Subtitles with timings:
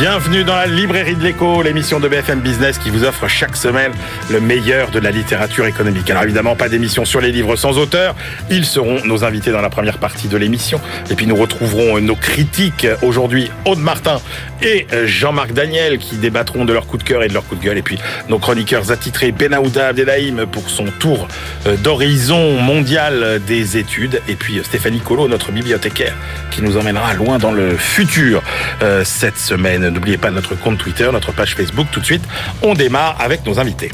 [0.00, 3.92] Bienvenue dans la librairie de l'écho, l'émission de BFM Business qui vous offre chaque semaine
[4.30, 6.08] le meilleur de la littérature économique.
[6.08, 8.14] Alors évidemment, pas d'émission sur les livres sans auteur.
[8.48, 10.80] Ils seront nos invités dans la première partie de l'émission.
[11.10, 14.22] Et puis nous retrouverons nos critiques aujourd'hui, Aude Martin
[14.62, 17.62] et Jean-Marc Daniel qui débattront de leur coup de cœur et de leur coup de
[17.62, 17.76] gueule.
[17.76, 17.98] Et puis
[18.30, 21.28] nos chroniqueurs attitrés Benaouda Abdelhaim pour son tour
[21.84, 24.22] d'horizon mondial des études.
[24.28, 26.14] Et puis Stéphanie Colo, notre bibliothécaire,
[26.50, 28.42] qui nous emmènera loin dans le futur
[28.82, 29.89] euh, cette semaine.
[29.90, 31.88] N'oubliez pas notre compte Twitter, notre page Facebook.
[31.90, 32.22] Tout de suite,
[32.62, 33.90] on démarre avec nos invités.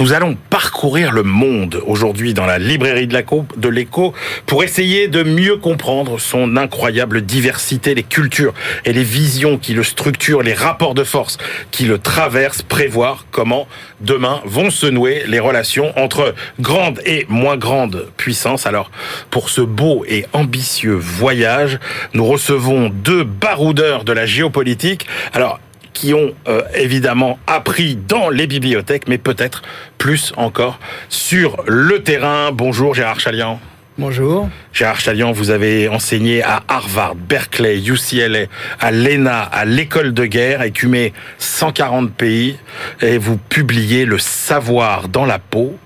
[0.00, 4.14] Nous allons parcourir le monde aujourd'hui dans la librairie de l'écho
[4.46, 8.54] pour essayer de mieux comprendre son incroyable diversité, les cultures
[8.86, 11.36] et les visions qui le structurent, les rapports de force
[11.70, 13.68] qui le traversent, prévoir comment
[14.00, 18.66] demain vont se nouer les relations entre grandes et moins grandes puissances.
[18.66, 18.90] Alors,
[19.28, 21.78] pour ce beau et ambitieux voyage,
[22.14, 25.06] nous recevons deux baroudeurs de la géopolitique.
[25.34, 25.60] Alors,
[25.92, 29.62] qui ont euh, évidemment appris dans les bibliothèques, mais peut-être
[29.98, 32.52] plus encore sur le terrain.
[32.52, 33.60] Bonjour Gérard Chalian.
[33.98, 34.48] Bonjour.
[34.72, 38.46] Gérard Chalian, vous avez enseigné à Harvard, Berkeley, UCLA,
[38.78, 42.56] à l'ENA, à l'école de guerre, écumé 140 pays,
[43.02, 45.76] et vous publiez Le savoir dans la peau.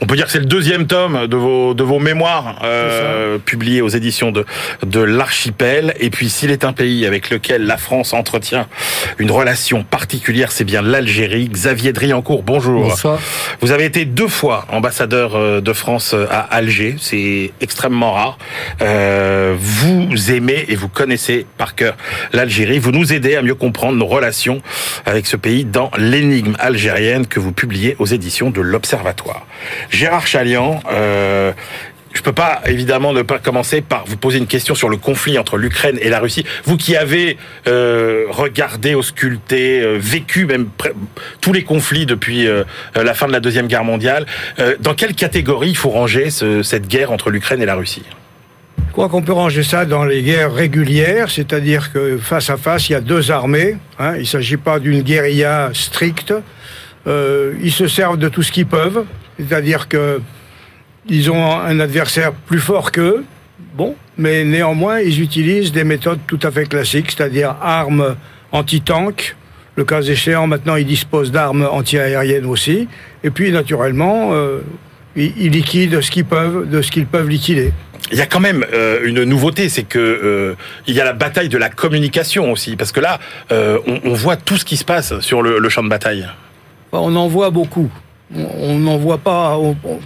[0.00, 3.82] On peut dire que c'est le deuxième tome de vos de vos mémoires euh, publiés
[3.82, 4.44] aux éditions de
[4.86, 5.94] de l'archipel.
[6.00, 8.66] Et puis s'il est un pays avec lequel la France entretient
[9.18, 11.48] une relation particulière, c'est bien l'Algérie.
[11.48, 12.82] Xavier Driancourt, bonjour.
[12.82, 13.18] Bonsoir.
[13.60, 16.96] Vous avez été deux fois ambassadeur de France à Alger.
[16.98, 18.38] C'est extrêmement rare.
[18.82, 21.96] Euh, vous aimez et vous connaissez par cœur
[22.32, 22.78] l'Algérie.
[22.78, 24.62] Vous nous aidez à mieux comprendre nos relations
[25.06, 29.27] avec ce pays dans l'énigme algérienne que vous publiez aux éditions de l'Observatoire.
[29.90, 31.52] Gérard Chalian, euh,
[32.12, 35.38] je peux pas évidemment ne pas commencer par vous poser une question sur le conflit
[35.38, 36.44] entre l'Ukraine et la Russie.
[36.64, 37.36] Vous qui avez
[37.66, 40.68] euh, regardé, ausculté, euh, vécu même
[41.40, 42.64] tous les conflits depuis euh,
[42.96, 44.26] la fin de la deuxième guerre mondiale,
[44.80, 48.02] dans quelle catégorie il faut ranger ce, cette guerre entre l'Ukraine et la Russie?
[48.88, 52.88] Je crois qu'on peut ranger ça dans les guerres régulières, c'est-à-dire que face à face,
[52.88, 53.76] il y a deux armées.
[53.98, 56.34] Hein, il ne s'agit pas d'une guérilla stricte.
[57.06, 59.04] Euh, ils se servent de tout ce qu'ils peuvent,
[59.38, 60.20] c'est-à-dire que
[61.08, 63.24] ils ont un adversaire plus fort qu'eux,
[63.74, 68.16] bon, mais néanmoins, ils utilisent des méthodes tout à fait classiques, c'est-à-dire armes
[68.52, 69.36] anti-tank.
[69.76, 72.88] Le cas échéant, maintenant, ils disposent d'armes anti-aériennes aussi.
[73.24, 74.58] Et puis, naturellement, euh,
[75.16, 77.72] ils, liquident ce qu'ils peuvent, de ce qu'ils peuvent liquider.
[78.10, 81.48] Il y a quand même euh, une nouveauté, c'est que il y a la bataille
[81.48, 83.18] de la communication aussi, parce que là,
[83.50, 86.28] on, voit tout ce qui se passe sur le champ de bataille.
[86.92, 87.90] On en voit beaucoup.
[88.34, 89.58] On n'en voit pas.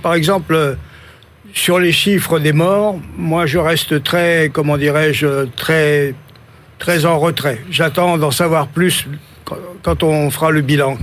[0.02, 0.76] Par exemple,
[1.54, 6.14] sur les chiffres des morts, moi je reste très, comment dirais-je, très,
[6.78, 7.60] très en retrait.
[7.70, 9.06] J'attends d'en savoir plus
[9.82, 10.96] quand on fera le bilan.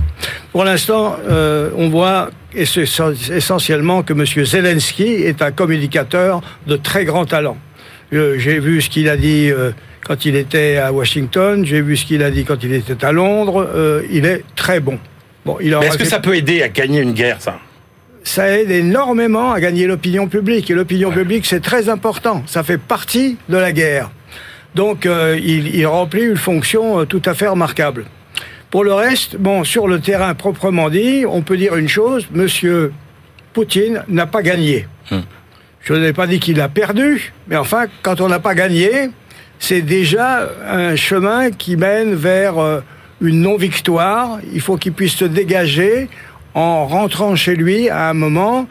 [0.52, 4.24] Pour l'instant, euh, on voit essentiellement que M.
[4.44, 7.56] Zelensky est un communicateur de très grand talent.
[8.10, 9.70] J'ai vu ce qu'il a dit euh,
[10.04, 13.12] quand il était à Washington, j'ai vu ce qu'il a dit quand il était à
[13.12, 13.70] Londres.
[13.72, 14.98] Euh, il est très bon.
[15.44, 17.58] Bon, il Mais est-ce que ça peut aider à gagner une guerre, ça?
[18.22, 20.70] Ça aide énormément à gagner l'opinion publique.
[20.70, 21.14] Et l'opinion ouais.
[21.14, 22.42] publique, c'est très important.
[22.46, 24.10] Ça fait partie de la guerre.
[24.74, 28.04] Donc, euh, il, il, remplit une fonction euh, tout à fait remarquable.
[28.70, 32.92] Pour le reste, bon, sur le terrain proprement dit, on peut dire une chose Monsieur
[33.52, 34.86] Poutine n'a pas gagné.
[35.10, 35.22] Hum.
[35.80, 39.10] Je n'ai pas dit qu'il a perdu, mais enfin, quand on n'a pas gagné,
[39.58, 42.80] c'est déjà un chemin qui mène vers euh,
[43.20, 44.38] une non-victoire.
[44.52, 46.08] Il faut qu'il puisse se dégager
[46.54, 48.66] en rentrant chez lui à un moment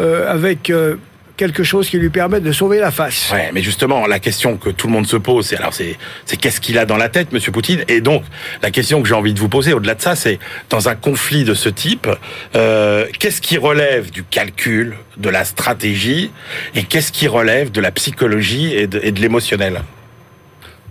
[0.00, 0.96] euh, avec euh,
[1.36, 3.30] quelque chose qui lui permet de sauver la face.
[3.32, 5.96] Ouais, mais justement, la question que tout le monde se pose, c'est alors c'est
[6.26, 7.84] c'est qu'est-ce qu'il a dans la tête, Monsieur Poutine?
[7.88, 8.22] Et donc,
[8.62, 10.38] la question que j'ai envie de vous poser, au-delà de ça, c'est
[10.70, 12.08] dans un conflit de ce type,
[12.54, 16.30] euh, qu'est-ce qui relève du calcul, de la stratégie,
[16.74, 19.82] et qu'est-ce qui relève de la psychologie et de, et de l'émotionnel?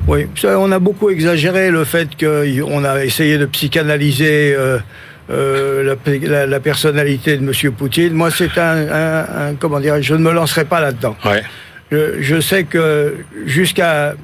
[0.08, 4.54] Oui, on a beaucoup exagéré le fait qu'on a essayé de psychanalyser.
[4.56, 4.80] Euh,
[5.30, 7.72] euh, la, la, la, personnalité de M.
[7.72, 8.12] Poutine.
[8.12, 11.16] Moi, c'est un, un, un, comment dire, je ne me lancerai pas là-dedans.
[11.24, 11.42] Ouais.
[11.94, 13.16] Je, je, sais que
[13.46, 14.16] jusqu'à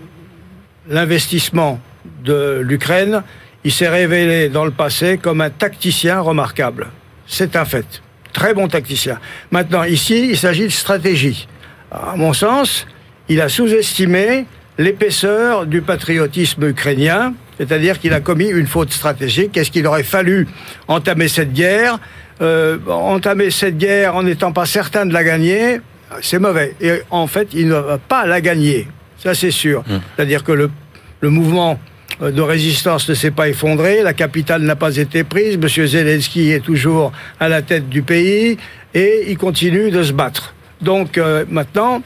[0.89, 1.79] l'investissement
[2.25, 3.23] de l'Ukraine,
[3.63, 6.87] il s'est révélé dans le passé comme un tacticien remarquable.
[7.27, 8.01] C'est un fait.
[8.33, 9.19] Très bon tacticien.
[9.51, 11.47] Maintenant, ici, il s'agit de stratégie.
[11.91, 12.85] À mon sens,
[13.29, 14.45] il a sous-estimé
[14.79, 19.57] l'épaisseur du patriotisme ukrainien C'est-à-dire qu'il a commis une faute stratégique.
[19.57, 20.47] Est-ce qu'il aurait fallu
[20.87, 21.99] entamer cette guerre?
[22.41, 25.81] Euh, Entamer cette guerre en n'étant pas certain de la gagner,
[26.21, 26.73] c'est mauvais.
[26.79, 28.87] Et en fait, il ne va pas la gagner.
[29.21, 29.83] Ça, c'est sûr.
[29.89, 29.99] Hum.
[30.15, 30.71] C'est-à-dire que le,
[31.19, 31.77] le mouvement
[32.21, 35.67] euh, de résistance ne s'est pas effondré, la capitale n'a pas été prise, M.
[35.67, 37.11] Zelensky est toujours
[37.41, 38.57] à la tête du pays
[38.93, 40.55] et il continue de se battre.
[40.81, 42.01] Donc euh, maintenant,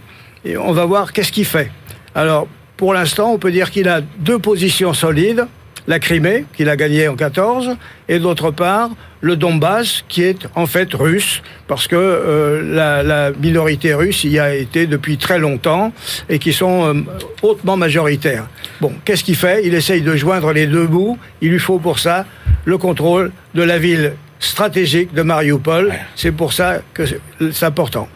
[0.59, 1.69] on va voir qu'est-ce qu'il fait.
[2.15, 2.47] Alors,
[2.77, 5.45] pour l'instant, on peut dire qu'il a deux positions solides.
[5.85, 7.75] La Crimée, qu'il a gagnée en 14,
[8.07, 13.31] et d'autre part, le Donbass, qui est en fait russe, parce que euh, la, la
[13.31, 15.91] minorité russe y a été depuis très longtemps,
[16.29, 17.01] et qui sont euh,
[17.41, 18.47] hautement majoritaires.
[18.79, 19.65] Bon, qu'est-ce qu'il fait?
[19.65, 21.17] Il essaye de joindre les deux bouts.
[21.41, 22.25] Il lui faut pour ça
[22.63, 25.87] le contrôle de la ville stratégique de Mariupol.
[25.87, 25.99] Ouais.
[26.15, 27.19] C'est pour ça que c'est-
[27.51, 28.07] c'est important.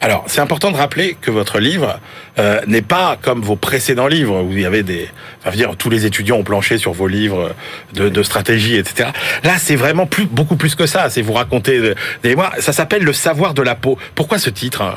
[0.00, 1.98] Alors, c'est important de rappeler que votre livre
[2.38, 5.08] euh, n'est pas comme vos précédents livres où il y avait des,
[5.40, 7.54] enfin, dire, tous les étudiants ont planché sur vos livres
[7.94, 9.10] de, de stratégie, etc.
[9.44, 11.10] Là, c'est vraiment plus, beaucoup plus que ça.
[11.10, 12.54] C'est vous raconter des des mémoires.
[12.60, 13.98] Ça s'appelle le savoir de la peau.
[14.14, 14.96] Pourquoi ce titre hein?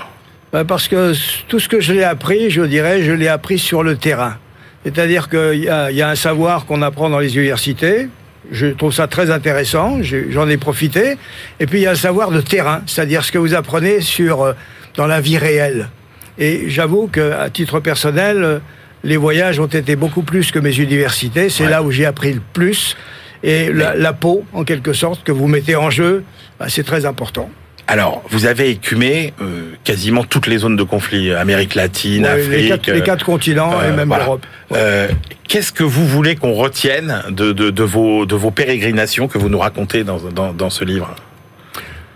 [0.54, 1.14] Ben, Parce que
[1.48, 4.38] tout ce que je l'ai appris, je dirais, je l'ai appris sur le terrain.
[4.84, 8.08] C'est-à-dire qu'il y, y a un savoir qu'on apprend dans les universités.
[8.52, 10.00] Je trouve ça très intéressant.
[10.02, 11.18] J'en ai profité.
[11.60, 14.42] Et puis il y a un savoir de terrain, c'est-à-dire ce que vous apprenez sur
[14.42, 14.54] euh,
[14.96, 15.90] dans la vie réelle.
[16.38, 18.62] Et j'avoue que, à titre personnel,
[19.04, 21.50] les voyages ont été beaucoup plus que mes universités.
[21.50, 21.70] C'est Ouais.
[21.70, 22.96] là où j'ai appris le plus.
[23.44, 26.24] Et la, la peau, en quelque sorte, que vous mettez en jeu,
[26.60, 27.50] ben, c'est très important.
[27.88, 32.52] Alors, vous avez écumé euh, quasiment toutes les zones de conflit, Amérique latine, Ouais, Afrique.
[32.52, 34.24] les, quatre, les euh, quatre continents et euh, même voilà.
[34.26, 34.46] l'Europe.
[34.70, 34.78] Ouais.
[34.80, 35.08] Euh,
[35.48, 39.50] Qu'est-ce que vous voulez qu'on retienne de, de, de, vos, de vos pérégrinations que vous
[39.50, 41.14] nous racontez dans, dans, dans ce livre?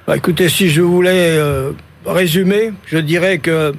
[0.07, 1.37] Bah, écoutez, si je voulais
[2.05, 3.73] résumer, je dirais que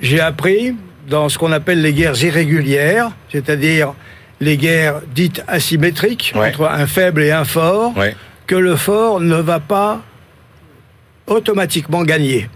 [0.00, 0.74] j'ai appris
[1.08, 3.94] dans ce qu'on appelle les guerres irrégulières, c'est-à-dire
[4.40, 6.48] les guerres dites asymétriques Ouais.
[6.48, 8.14] entre un faible et un fort, Ouais.
[8.46, 10.02] que le fort ne va pas
[11.26, 12.48] automatiquement gagner.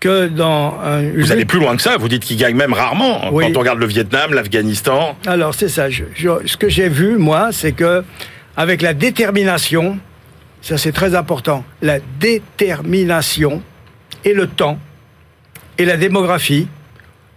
[0.00, 1.96] Que dans un, Vous allez plus loin que ça.
[1.96, 3.32] Vous dites qu'il gagne même rarement.
[3.32, 3.44] Oui.
[3.46, 5.16] Quand on regarde le Vietnam, l'Afghanistan.
[5.26, 5.90] Alors c'est ça.
[5.90, 8.02] Je- je- ce que j'ai vu moi, c'est que
[8.56, 9.98] avec la détermination,
[10.60, 13.62] ça c'est très important, la détermination
[14.24, 14.78] et le temps
[15.78, 16.68] et la démographie,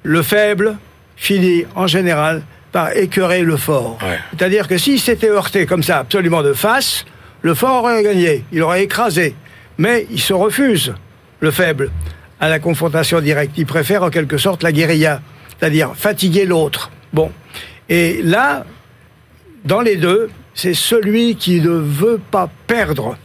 [0.03, 0.77] le faible
[1.15, 3.97] finit en général par écœurer le fort.
[4.01, 4.19] Ouais.
[4.31, 7.05] C'est-à-dire que s'il s'était heurté comme ça, absolument de face,
[7.41, 9.35] le fort aurait gagné, il aurait écrasé.
[9.77, 10.93] Mais il se refuse,
[11.39, 11.91] le faible,
[12.39, 13.53] à la confrontation directe.
[13.57, 16.91] Il préfère en quelque sorte la guérilla, c'est-à-dire fatiguer l'autre.
[17.13, 17.31] Bon.
[17.87, 18.65] Et là,
[19.63, 23.17] dans les deux, c'est celui qui ne veut pas perdre,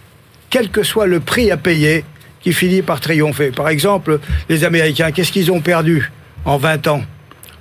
[0.48, 2.04] quel que soit le prix à payer,
[2.40, 3.50] qui finit par triompher.
[3.50, 6.10] Par exemple, les Américains, qu'est-ce qu'ils ont perdu
[6.44, 7.02] en 20 ans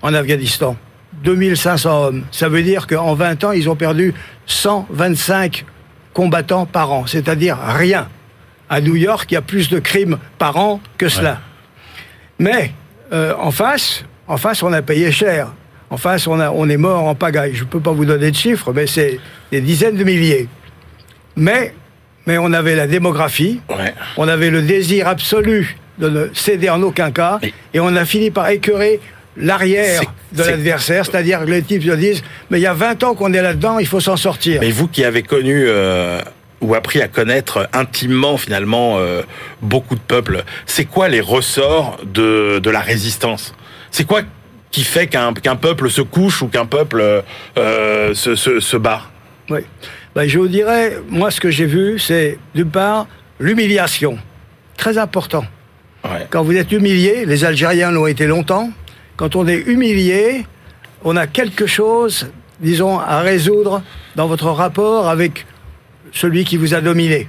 [0.01, 0.75] en Afghanistan?
[1.23, 2.23] 2500 hommes.
[2.31, 4.13] Ça veut dire qu'en 20 ans, ils ont perdu
[4.45, 5.65] 125
[6.13, 8.07] combattants par an, c'est-à-dire rien.
[8.69, 11.41] À New York, il y a plus de crimes par an que cela.
[12.37, 12.71] Mais
[13.11, 15.51] euh, en face, en face, on a payé cher.
[15.89, 17.55] En face, on, a, on est mort en pagaille.
[17.55, 19.19] Je ne peux pas vous donner de chiffres, mais c'est
[19.51, 20.47] des dizaines de milliers.
[21.35, 21.73] Mais,
[22.29, 23.91] mais on avait la démographie, Ouais.
[24.15, 28.05] on avait le désir absolu de ne céder en aucun cas, Mais- et on a
[28.05, 28.99] fini par écœurer
[29.35, 32.21] l'arrière de l'adversaire, c'est-à-dire que les types se disent,
[32.51, 34.61] mais il y a 20 ans qu'on est là-dedans, il faut s'en sortir.
[34.61, 36.21] Mais vous qui avez connu euh,
[36.61, 39.23] ou appris à connaître intimement finalement euh,
[39.63, 43.55] beaucoup de peuples, c'est quoi les ressorts de, de la résistance?
[43.89, 44.21] C'est quoi
[44.69, 47.23] qui fait qu'un peuple se couche ou qu'un peuple
[47.57, 49.01] euh, se, se, se bat?
[49.49, 49.61] Oui.
[50.15, 53.07] Ben, je vous dirais, moi, ce que j'ai vu, c'est, d'une part,
[53.39, 54.17] l'humiliation.
[54.77, 55.45] Très important.
[56.03, 56.27] ouais.
[56.29, 58.71] Quand vous êtes humilié, les Algériens l'ont été longtemps,
[59.17, 60.45] quand on est humilié,
[61.03, 62.27] on a quelque chose,
[62.59, 63.83] disons, à résoudre
[64.15, 65.45] dans votre rapport avec
[66.11, 67.27] celui qui vous a dominé.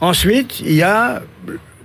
[0.00, 1.22] Ensuite, il y a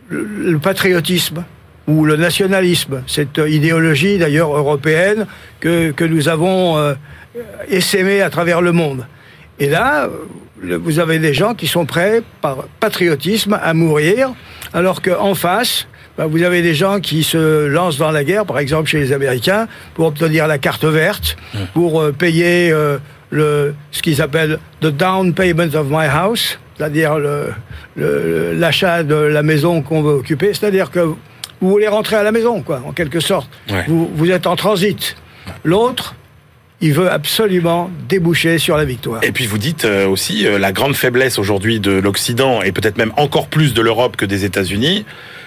[0.10, 1.44] le, le patriotisme
[1.88, 5.26] ou le nationalisme, cette idéologie d'ailleurs européenne
[5.60, 6.94] que, que nous avons euh,
[7.70, 9.06] essaimée à travers le monde.
[9.60, 10.10] Et là,
[10.62, 14.32] vous avez des gens qui sont prêts, par patriotisme, à mourir,
[14.74, 18.60] alors qu'en face, ben, vous avez des gens qui se lancent dans la guerre, par
[18.60, 21.38] exemple chez les Américains, pour obtenir la carte verte,
[21.74, 22.98] pour euh, payer euh,
[23.30, 27.18] le, ce qu'ils appellent the down payment of my house, c'est-à-dire
[27.96, 32.62] l'achat de la maison qu'on veut occuper, c'est-à-dire que vous voulez rentrer à la maison,
[32.62, 33.50] quoi, en quelque sorte.
[33.70, 33.86] Ouais.
[33.88, 35.16] Vous, vous êtes en transit.
[35.64, 36.16] L'autre,
[36.82, 39.24] il veut absolument déboucher sur la victoire.
[39.24, 42.98] Et puis vous dites euh, aussi euh, la grande faiblesse aujourd'hui de l'Occident et peut-être
[42.98, 45.06] même encore plus de l'Europe que des États-Unis,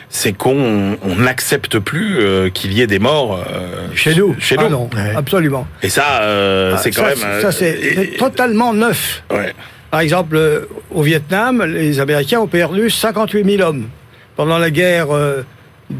[0.08, 4.36] c'est qu'on n'accepte plus euh, qu'il y ait des morts euh, chez nous.
[4.38, 4.70] Chez ah nous.
[4.70, 5.66] non, absolument.
[5.82, 7.40] Et ça, euh, Ah, c'est quand ça, même.
[7.42, 9.24] Ça, c'est totalement neuf.
[9.30, 9.52] Ouais.
[9.90, 10.60] Par exemple, euh,
[10.92, 13.88] au Vietnam, les Américains ont perdu 58 000 hommes.
[14.36, 15.42] Pendant la guerre euh,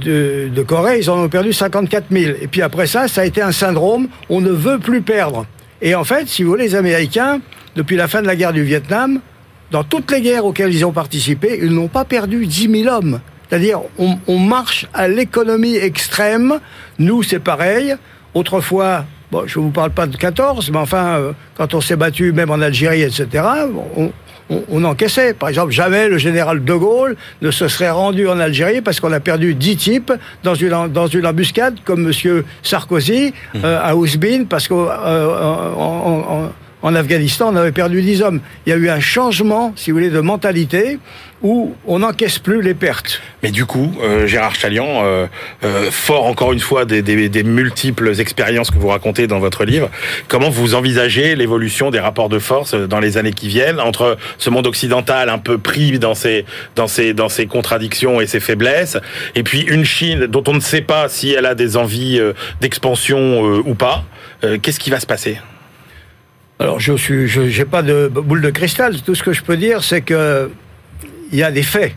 [0.00, 2.34] de, Corée, ils en ont perdu 54 000.
[2.40, 5.46] Et puis après ça, ça a été un syndrome, on ne veut plus perdre.
[5.82, 7.40] Et en fait, si vous voulez, les Américains,
[7.76, 9.20] depuis la fin de la guerre du Vietnam,
[9.70, 13.20] dans toutes les guerres auxquelles ils ont participé, ils n'ont pas perdu 10 000 hommes.
[13.48, 16.60] C'est-à-dire, on, on marche à l'économie extrême.
[16.98, 17.94] Nous, c'est pareil.
[18.34, 21.96] Autrefois, bon, je ne vous parle pas de 14, mais enfin, euh, quand on s'est
[21.96, 23.44] battu, même en Algérie, etc.,
[23.96, 24.12] on,
[24.50, 25.34] on, on encaissait.
[25.34, 29.12] Par exemple, jamais le général de Gaulle ne se serait rendu en Algérie parce qu'on
[29.12, 32.42] a perdu 10 types dans une, dans une embuscade, comme M.
[32.62, 34.68] Sarkozy euh, à Ousbine, parce
[36.84, 38.40] en, Afghanistan, on avait perdu 10 hommes.
[38.66, 40.98] Il y a eu un changement, si vous voulez, de mentalité
[41.42, 43.22] où on n'encaisse plus les pertes.
[43.42, 45.26] Mais du coup, euh, Gérard Chalian, euh,
[45.64, 49.90] euh, fort encore une fois des, des, multiples expériences que vous racontez dans votre livre,
[50.28, 54.50] comment vous envisagez l'évolution des rapports de force dans les années qui viennent entre ce
[54.50, 56.44] monde occidental un peu pris dans ses,
[56.76, 58.98] dans ses, dans ses contradictions et ses faiblesses,
[59.34, 62.20] et puis une Chine dont on ne sait pas si elle a des envies
[62.60, 64.04] d'expansion ou pas.
[64.62, 65.38] Qu'est-ce qui va se passer?
[66.60, 69.00] Alors, je suis, je n'ai pas de boule de cristal.
[69.02, 70.50] Tout ce que je peux dire, c'est que
[71.32, 71.94] il y a des faits.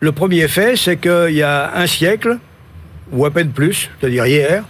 [0.00, 2.38] Le premier fait, c'est qu'il y a un siècle,
[3.12, 4.64] ou à peine plus, c'est-à-dire hier,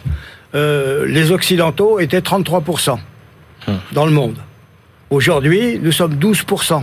[0.54, 2.98] euh, les Occidentaux étaient 33%
[3.68, 3.78] hum.
[3.92, 4.36] dans le monde.
[5.08, 6.82] Aujourd'hui, nous sommes 12%.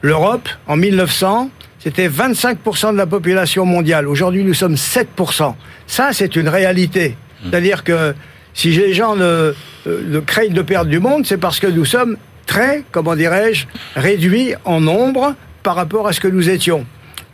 [0.00, 4.08] L'Europe, en 1900, c'était 25% de la population mondiale.
[4.08, 5.54] Aujourd'hui, nous sommes 7%.
[5.86, 7.16] Ça, c'est une réalité.
[7.44, 7.50] Hum.
[7.50, 8.14] C'est-à-dire que
[8.54, 9.54] si les gens ne,
[9.86, 12.16] ne craignent de perdre du monde, c'est parce que nous sommes
[12.46, 13.66] très, comment dirais-je,
[13.96, 16.86] réduits en nombre par rapport à ce que nous étions.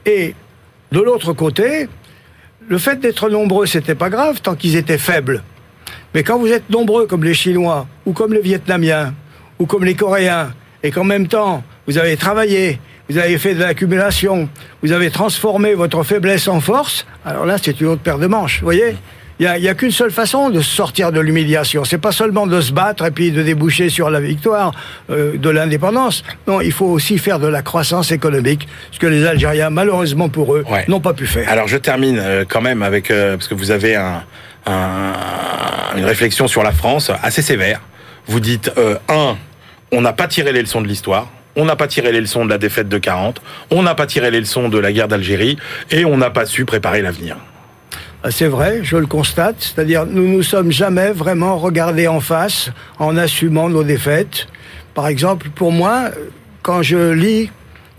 [0.07, 0.35] Et
[0.93, 1.89] de l'autre côté,
[2.69, 5.43] le fait d'être nombreux, c'était pas grave tant qu'ils étaient faibles.
[6.15, 9.15] Mais quand vous êtes nombreux comme les Chinois, ou comme les Vietnamiens,
[9.59, 12.79] ou comme les Coréens, et qu'en même temps, vous avez travaillé,
[13.11, 14.49] vous avez fait de l'accumulation,
[14.83, 18.61] vous avez transformé votre faiblesse en force, alors là, c'est une autre paire de manches,
[18.61, 18.97] vous voyez?
[19.39, 21.85] Il n'y a, y a qu'une seule façon de sortir de l'humiliation.
[21.85, 24.73] C'est pas seulement de se battre et puis de déboucher sur la victoire
[25.11, 26.25] euh, de l'indépendance.
[26.47, 30.57] Non, il faut aussi faire de la croissance économique, ce que les Algériens, malheureusement pour
[30.57, 30.85] eux, ouais.
[30.89, 31.49] n'ont pas pu faire.
[31.49, 34.25] Alors je termine euh, quand même avec euh, parce que vous avez un,
[34.67, 35.13] un,
[35.97, 37.81] une réflexion sur la France assez sévère.
[38.27, 38.71] Vous dites
[39.09, 39.37] un,
[39.93, 41.29] on n'a pas tiré les leçons de l'histoire.
[41.57, 44.31] On n'a pas tiré les leçons de la défaite de 40, on n'a pas tiré
[44.31, 45.57] les leçons de la guerre d'Algérie,
[45.91, 47.37] et on n'a pas su préparer l'avenir.
[48.25, 49.57] Ah, c'est vrai, je le constate.
[49.61, 54.49] C'est-à-dire, nous nous sommes jamais vraiment regardés en face en assumant nos défaites.
[54.95, 56.11] Par exemple, pour moi,
[56.63, 57.51] quand je lis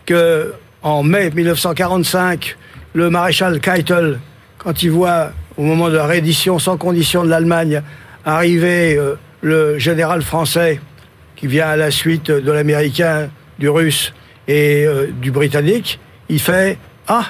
[0.06, 2.58] que en mai 1945,
[2.94, 4.20] le maréchal Keitel,
[4.58, 7.82] quand il voit au moment de la reddition sans condition de l'Allemagne
[8.26, 10.82] arriver euh, le général français
[11.38, 14.14] qui vient à la suite de l'américain, du russe
[14.48, 17.26] et euh, du britannique, il fait ah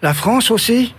[0.00, 0.94] la France aussi?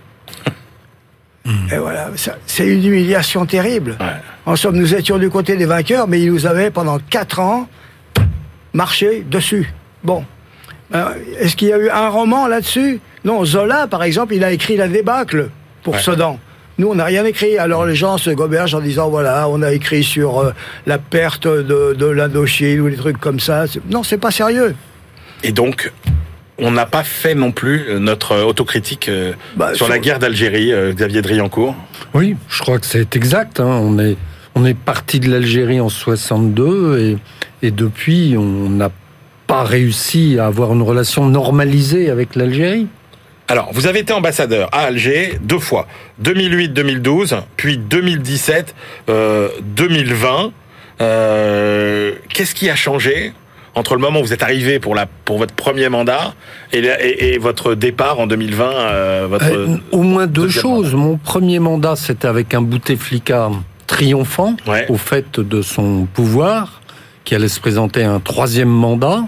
[1.46, 2.10] Et voilà,
[2.46, 3.96] c'est une humiliation terrible.
[4.00, 4.06] Ouais.
[4.46, 7.68] En somme, nous étions du côté des vainqueurs, mais ils nous avaient pendant quatre ans
[8.72, 9.72] marché dessus.
[10.02, 10.24] Bon.
[11.38, 13.00] Est-ce qu'il y a eu un roman là-dessus?
[13.24, 15.50] Non, Zola, par exemple, il a écrit La débâcle
[15.82, 16.00] pour ouais.
[16.00, 16.38] Sedan.
[16.78, 17.56] Nous, on n'a rien écrit.
[17.58, 20.52] Alors les gens se gobergent en disant voilà, on a écrit sur euh,
[20.86, 23.64] la perte de, de l'Indochine ou des trucs comme ça.
[23.90, 24.74] Non, c'est pas sérieux.
[25.42, 25.92] Et donc,
[26.58, 29.10] on n'a pas fait non plus notre autocritique
[29.56, 31.74] bah, sur, sur la guerre d'Algérie, euh, Xavier Driancourt.
[32.14, 33.60] Oui, je crois que c'est exact.
[33.60, 33.80] Hein.
[33.82, 34.16] On est
[34.54, 38.90] on est parti de l'Algérie en 62 et, et depuis on n'a
[39.46, 42.86] pas réussi à avoir une relation normalisée avec l'Algérie.
[43.48, 45.86] Alors, vous avez été ambassadeur à Alger deux fois,
[46.22, 50.52] 2008-2012, puis 2017-2020.
[51.00, 53.32] Euh, Qu'est-ce qui a changé?
[53.74, 56.34] Entre le moment où vous êtes arrivé pour, la, pour votre premier mandat
[56.72, 60.94] et, et, et votre départ en 2020 euh, votre euh, Au moins deux choses.
[60.94, 60.96] Mandat.
[60.96, 63.50] Mon premier mandat, c'était avec un Bouteflika
[63.86, 64.86] triomphant ouais.
[64.88, 66.80] au fait de son pouvoir,
[67.24, 69.24] qui allait se présenter un troisième mandat.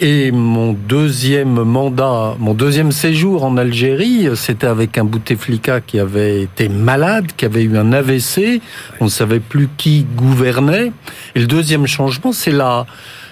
[0.00, 6.42] Et mon deuxième mandat, mon deuxième séjour en Algérie, c'était avec un Bouteflika qui avait
[6.42, 8.60] été malade, qui avait eu un AVC.
[9.00, 10.92] On ne savait plus qui gouvernait.
[11.34, 12.86] Et le deuxième changement, c'est la,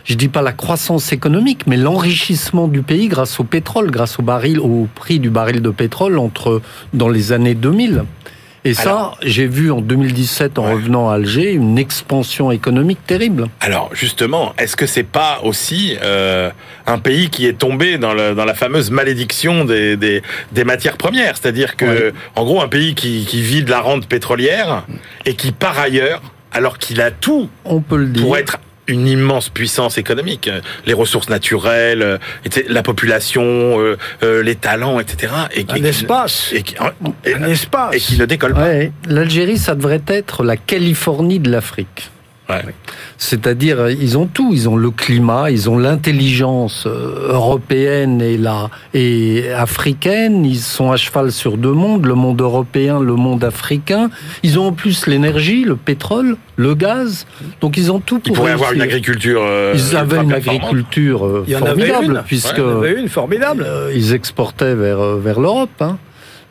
[0.07, 4.23] je dis pas la croissance économique, mais l'enrichissement du pays grâce au pétrole, grâce au
[4.23, 6.63] baril, au prix du baril de pétrole entre
[6.95, 8.05] dans les années 2000.
[8.65, 13.47] Et ça, j'ai vu en 2017, en revenant à Alger, une expansion économique terrible.
[13.61, 16.51] Alors, justement, est-ce que c'est pas aussi euh,
[16.87, 20.21] un pays qui est tombé dans, le, dans la fameuse malédiction des, des,
[20.51, 21.37] des matières premières?
[21.37, 24.85] C'est-à-dire que, en gros, un pays qui, qui vit de la rente pétrolière
[25.27, 26.21] et qui, par ailleurs,
[26.51, 28.25] alors qu'il a tout On peut le dire.
[28.25, 30.51] pour être une immense puissance économique,
[30.87, 32.19] les ressources naturelles, euh,
[32.69, 35.33] la population, euh, euh, les talents, etc.
[35.55, 36.65] Et, un espace, et,
[37.25, 38.69] et, un espace, et qui ne décolle pas.
[39.09, 42.11] L'Algérie, ça devrait être la Californie de l'Afrique.
[42.49, 42.63] Ouais.
[43.19, 44.51] C'est-à-dire, ils ont tout.
[44.53, 50.45] Ils ont le climat, ils ont l'intelligence euh, européenne et, la, et africaine.
[50.45, 54.11] Ils sont à cheval sur deux mondes, le monde européen, le monde africain.
[54.45, 57.27] Ils ont en plus l'énergie, le pétrole, le gaz.
[57.61, 59.43] Donc ils ont tout pour Ils pourraient avoir une agriculture.
[59.43, 63.67] Euh, ils avaient une agriculture euh, formidable, puisque ouais, une formidable.
[63.93, 65.71] ils exportaient vers vers l'Europe.
[65.81, 65.99] Hein.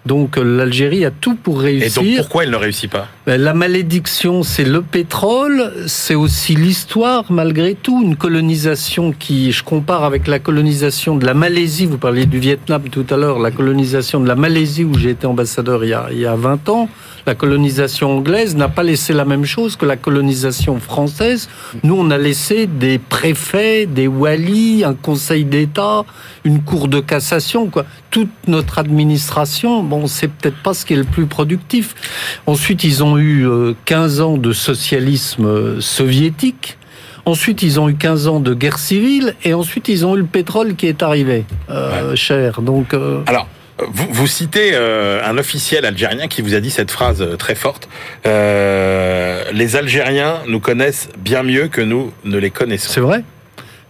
[0.06, 2.02] Donc l'Algérie a tout pour réussir.
[2.02, 3.08] Et donc pourquoi elle ne réussit pas?
[3.26, 9.64] Ben, La malédiction, c'est le pétrole, c'est aussi l'histoire malgré tout, une colonisation qui, je
[9.64, 13.52] compare avec la colonisation de la Malaisie, vous parliez du Vietnam tout à l'heure, la
[13.52, 16.70] colonisation de la Malaisie où j'ai été ambassadeur il y, a, il y a 20
[16.70, 16.90] ans,
[17.26, 21.50] la colonisation anglaise n'a pas laissé la même chose que la colonisation française.
[21.84, 26.06] Nous, on a laissé des préfets, des walis, un conseil d'État,
[26.44, 27.86] une cour de cassation, quoi.
[28.12, 31.96] Toute notre administration, bon, c'est peut-être pas ce qui est le plus productif.
[32.46, 33.48] Ensuite, ils ont eu
[33.86, 36.78] 15 euh, ans de socialisme euh, soviétique.
[37.26, 40.26] Ensuite, ils ont eu 15 ans de guerre civile et ensuite, ils ont eu le
[40.26, 42.62] pétrole qui est arrivé euh, cher.
[42.62, 43.22] Donc, euh...
[43.26, 47.36] alors, vous, vous citez euh, un officiel algérien qui vous a dit cette phrase euh,
[47.36, 47.90] très forte.
[48.26, 52.92] Euh, les Algériens nous connaissent bien mieux que nous ne les connaissons.
[52.92, 53.24] C'est vrai?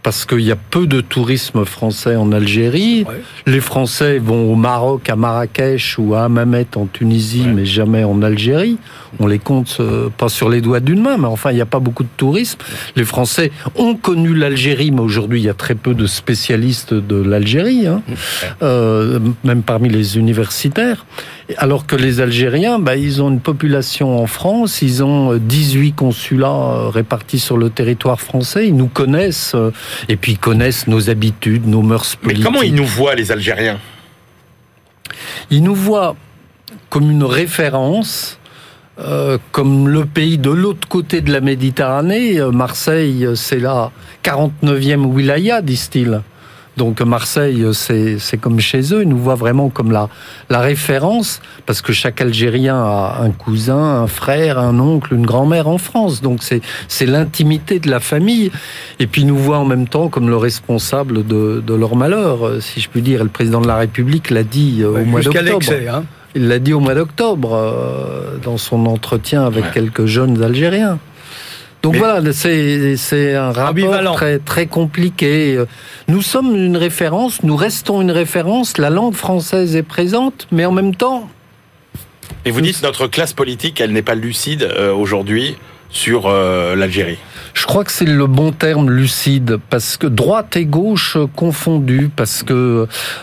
[0.05, 3.05] Parce qu'il y a peu de tourisme français en Algérie.
[3.09, 3.23] Ouais.
[3.47, 7.53] Les Français vont au Maroc, à Marrakech ou à Hammamet en Tunisie, ouais.
[7.53, 8.77] mais jamais en Algérie.
[9.19, 11.65] On les compte euh, pas sur les doigts d'une main, mais enfin, il n'y a
[11.65, 12.59] pas beaucoup de tourisme.
[12.95, 17.15] Les Français ont connu l'Algérie, mais aujourd'hui, il y a très peu de spécialistes de
[17.15, 18.03] l'Algérie, hein,
[18.61, 21.05] euh, même parmi les universitaires.
[21.57, 26.89] Alors que les Algériens, bah, ils ont une population en France, ils ont 18 consulats
[26.89, 29.55] répartis sur le territoire français, ils nous connaissent,
[30.09, 32.43] et puis ils connaissent nos habitudes, nos mœurs politiques.
[32.43, 33.79] Mais comment ils nous voient, les Algériens?
[35.49, 36.15] Ils nous voient
[36.89, 38.39] comme une référence,
[38.99, 42.39] euh, comme le pays de l'autre côté de la Méditerranée.
[42.51, 43.91] Marseille, c'est la
[44.23, 46.21] 49e wilaya, disent-ils.
[46.77, 50.09] Donc Marseille, c'est comme chez eux, ils nous voient vraiment comme la,
[50.49, 55.67] la référence, parce que chaque Algérien a un cousin, un frère, un oncle, une grand-mère
[55.67, 56.21] en France.
[56.21, 58.51] Donc c'est l'intimité de la famille.
[58.99, 62.61] Et puis ils nous voient en même temps comme le responsable de, de leur malheur,
[62.61, 63.21] si je puis dire.
[63.21, 65.65] Et le président de la République l'a dit ouais, au mois d'octobre.
[65.89, 66.03] Hein
[66.35, 69.71] Il l'a dit au mois d'octobre, euh, dans son entretien avec ouais.
[69.73, 70.99] quelques jeunes Algériens.
[71.85, 74.15] Donc Mais voilà, c'est un rapport ambivalent.
[74.15, 75.63] très, très compliqué.
[76.07, 80.71] Nous sommes une référence, nous restons une référence, la langue française est présente, mais en
[80.71, 81.29] même temps...
[82.43, 85.57] Et vous dites notre classe politique, elle n'est pas lucide euh, aujourd'hui
[85.91, 87.19] sur euh, l'Algérie
[87.55, 92.43] je crois que c'est le bon terme lucide parce que droite et gauche confondues parce
[92.43, 92.53] que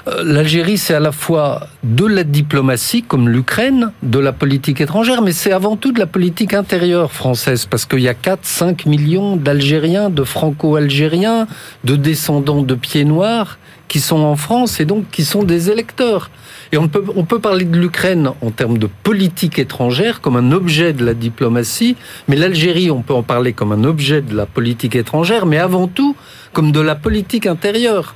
[0.09, 5.21] euh, l'Algérie c'est à la fois de la diplomatie comme l'Ukraine, de la politique étrangère
[5.21, 8.87] mais c'est avant tout de la politique intérieure française parce qu'il y a 4 5
[8.87, 11.47] millions d'Algériens, de franco-algériens,
[11.85, 16.31] de descendants de pieds noirs qui sont en France et donc qui sont des électeurs.
[16.73, 20.53] Et on peut, on peut parler de l'Ukraine en termes de politique étrangère comme un
[20.53, 21.97] objet de la diplomatie,
[22.29, 25.87] mais l'Algérie, on peut en parler comme un objet de la politique étrangère, mais avant
[25.87, 26.16] tout
[26.55, 28.14] comme de la politique intérieure.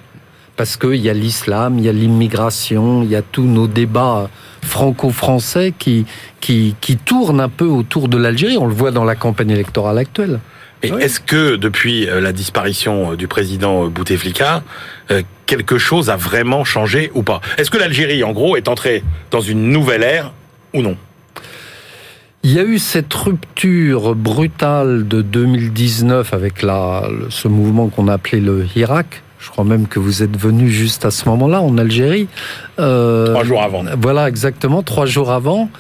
[0.57, 4.31] Parce qu'il y a l'islam, il y a l'immigration, il y a tous nos débats
[4.63, 6.07] franco-français qui,
[6.41, 8.57] qui, qui tournent un peu autour de l'Algérie.
[8.57, 10.41] On le voit dans la campagne électorale actuelle.
[10.83, 11.03] Et oui.
[11.03, 14.63] est-ce que depuis la disparition du président Bouteflika,
[15.47, 19.41] quelque chose a vraiment changé ou pas Est-ce que l'Algérie, en gros, est entrée dans
[19.41, 20.33] une nouvelle ère
[20.75, 20.97] ou non?
[22.43, 28.39] Il y a eu cette rupture brutale de 2019 avec la, ce mouvement qu'on appelait
[28.39, 29.23] le Irak.
[29.41, 32.29] Je crois même que vous êtes venu juste à ce moment-là en Algérie.
[32.79, 33.85] Euh, trois jours avant.
[34.01, 35.71] Voilà, exactement, trois jours avant.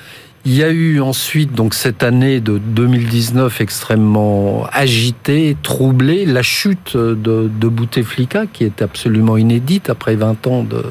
[0.48, 6.96] Il y a eu ensuite, donc cette année de 2019 extrêmement agitée, troublée, la chute
[6.96, 10.84] de, Bouteflika, qui est absolument inédite après 20 ans de,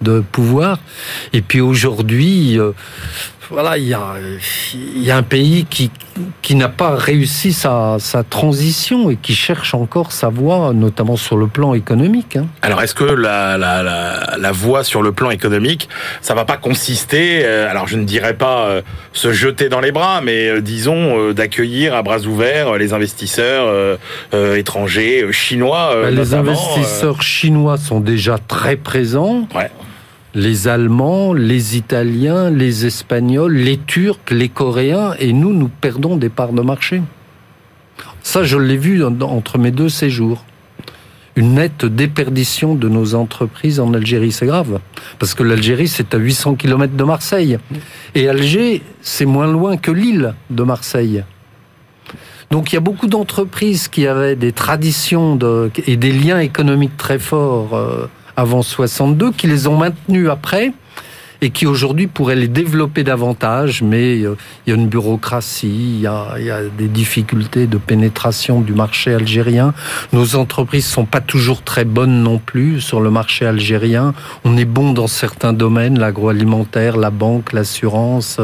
[0.00, 0.78] de pouvoir.
[1.34, 2.58] Et puis aujourd'hui,
[3.52, 4.14] voilà, il y a,
[4.96, 5.90] y a un pays qui,
[6.40, 11.36] qui n'a pas réussi sa, sa, transition et qui cherche encore sa voie, notamment sur
[11.36, 12.36] le plan économique.
[12.36, 12.46] Hein.
[12.62, 15.88] Alors, est-ce que la, la, la, la, voie sur le plan économique,
[16.22, 19.92] ça va pas consister, euh, alors je ne dirais pas euh, se jeter dans les
[19.92, 23.98] bras, mais euh, disons d'accueillir à bras ouverts les investisseurs
[24.32, 29.46] étrangers, chinois bah, Les investisseurs chinois sont déjà très présents.
[29.54, 29.70] Ouais
[30.34, 36.30] les Allemands, les Italiens, les Espagnols, les Turcs, les Coréens, et nous, nous perdons des
[36.30, 37.02] parts de marché.
[38.22, 40.44] Ça, je l'ai vu entre mes deux séjours.
[41.34, 44.80] Une nette déperdition de nos entreprises en Algérie, c'est grave.
[45.18, 47.58] Parce que l'Algérie, c'est à 800 km de Marseille.
[48.14, 51.24] Et Alger, c'est moins loin que l'île de Marseille.
[52.50, 55.38] Donc il y a beaucoup d'entreprises qui avaient des traditions
[55.86, 57.74] et des liens économiques très forts.
[57.74, 60.72] Euh, avant 62, qui les ont maintenus après
[61.42, 66.00] et qui aujourd'hui pourraient les développer davantage, mais euh, il y a une bureaucratie, il
[66.00, 69.74] y a, des difficultés de pénétration du marché algérien.
[70.12, 74.14] Nos entreprises sont pas toujours très bonnes non plus sur le marché algérien.
[74.44, 78.38] On est bon dans certains domaines, l'agroalimentaire, la banque, l'assurance,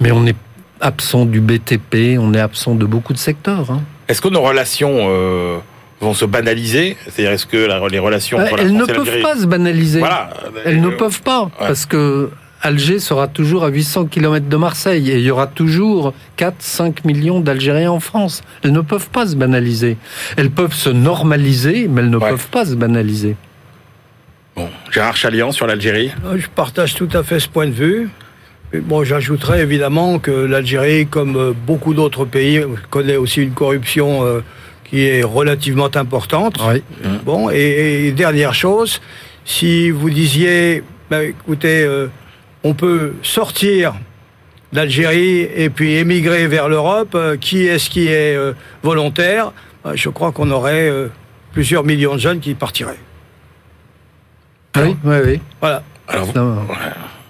[0.00, 0.36] mais on est
[0.80, 3.70] absent du BTP, on est absent de beaucoup de secteurs.
[3.70, 3.82] Hein.
[4.08, 5.58] Est-ce que nos relations euh
[6.00, 10.00] vont se banaliser C'est-à-dire, est-ce que les relations entre Elles ne peuvent pas se banaliser.
[10.00, 10.30] Voilà.
[10.64, 12.30] Elles ne peuvent pas, parce que
[12.62, 17.40] Alger sera toujours à 800 km de Marseille et il y aura toujours 4-5 millions
[17.40, 18.42] d'Algériens en France.
[18.64, 19.96] Elles ne peuvent pas se banaliser.
[20.36, 23.36] Elles peuvent se normaliser, mais elles ne peuvent pas se banaliser.
[24.56, 28.08] Bon, Gérard Chalian sur l'Algérie Je partage tout à fait ce point de vue.
[28.74, 34.40] Bon, j'ajouterais évidemment que l'Algérie, comme beaucoup d'autres pays, connaît aussi une corruption euh,
[34.88, 36.58] qui est relativement importante.
[37.24, 39.00] Bon, et, dernière chose,
[39.44, 42.08] si vous disiez, bah, écoutez, euh,
[42.64, 43.94] on peut sortir
[44.72, 49.52] d'Algérie et puis émigrer vers l'Europe, euh, qui est-ce qui est euh, volontaire?
[49.84, 50.90] Bah, Je crois qu'on aurait
[51.52, 52.98] plusieurs millions de jeunes qui partiraient.
[54.76, 55.40] Oui, oui, oui.
[55.60, 55.82] Voilà.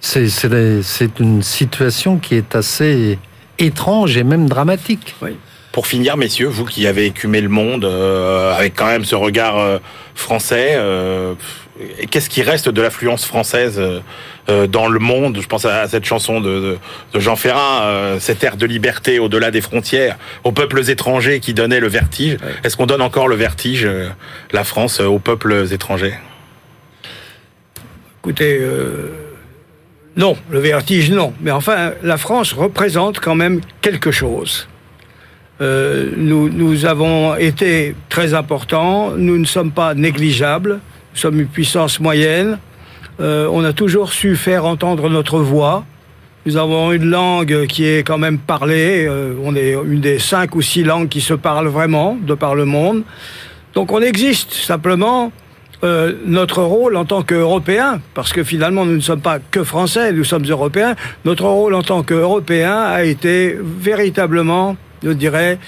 [0.00, 3.18] C'est une situation qui est assez
[3.58, 5.14] étrange et même dramatique.
[5.22, 5.36] Oui.
[5.76, 9.58] Pour finir, messieurs, vous qui avez écumé le monde euh, avec quand même ce regard
[9.58, 9.78] euh,
[10.14, 11.34] français, euh,
[12.10, 13.78] qu'est-ce qui reste de l'affluence française
[14.48, 15.38] dans le monde?
[15.38, 16.78] Je pense à cette chanson de,
[17.14, 21.88] Jean Ferrat, cette ère de liberté au-delà des frontières, aux peuples étrangers qui donnaient le
[21.88, 22.38] vertige.
[22.64, 23.86] Est-ce qu'on donne encore le vertige,
[24.52, 26.14] la France, aux peuples étrangers?
[28.20, 28.66] Écoutez.
[30.16, 31.34] Non, le vertige, non.
[31.42, 34.66] Mais enfin, la France représente quand même quelque chose.
[35.60, 40.80] Euh, nous, nous avons été très importants, nous ne sommes pas négligeables,
[41.14, 42.58] nous sommes une puissance moyenne,
[43.20, 45.86] euh, on a toujours su faire entendre notre voix,
[46.44, 50.54] nous avons une langue qui est quand même parlée, euh, on est une des cinq
[50.56, 53.02] ou six langues qui se parlent vraiment de par le monde,
[53.74, 55.32] donc on existe simplement.
[56.26, 60.24] notre rôle en tant qu'Européens, parce que finalement nous ne sommes pas que Français, nous
[60.24, 65.58] sommes Européens, notre rôle en tant qu'Européens a été véritablement je dirais,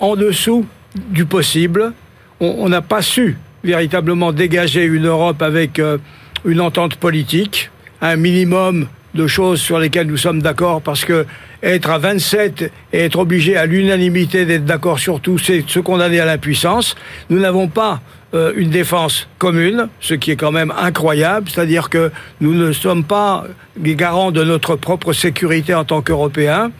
[0.00, 1.92] en dessous du possible.
[2.40, 5.98] On n'a pas su véritablement dégager une Europe avec euh,
[6.44, 11.26] une entente politique, un minimum de choses sur lesquelles nous sommes d'accord, parce que
[11.62, 16.20] être à 27 et être obligé à l'unanimité d'être d'accord sur tout, c'est se condamner
[16.20, 16.94] à l'impuissance.
[17.28, 18.00] Nous n'avons pas
[18.34, 23.04] euh, une défense commune, ce qui est quand même incroyable, c'est-à-dire que nous ne sommes
[23.04, 23.44] pas
[23.78, 26.70] garants de notre propre sécurité en tant qu'Européens.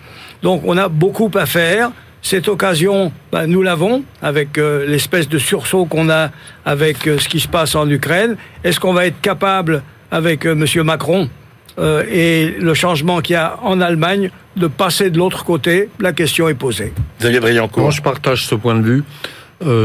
[0.43, 1.91] Donc on a beaucoup à faire.
[2.29, 6.31] Cette occasion, ben, nous l'avons avec euh, l'espèce de sursaut qu'on a
[6.65, 8.37] avec euh, ce qui se passe en Ukraine.
[8.65, 10.83] Est-ce qu'on va être capable, avec euh, M.
[10.83, 11.31] Macron
[11.79, 15.89] et le changement qu'il y a en Allemagne, de passer de l'autre côté?
[16.01, 16.93] La question est posée.
[17.21, 17.85] Xavier Driancourt.
[17.85, 19.05] Moi, je partage ce point de vue?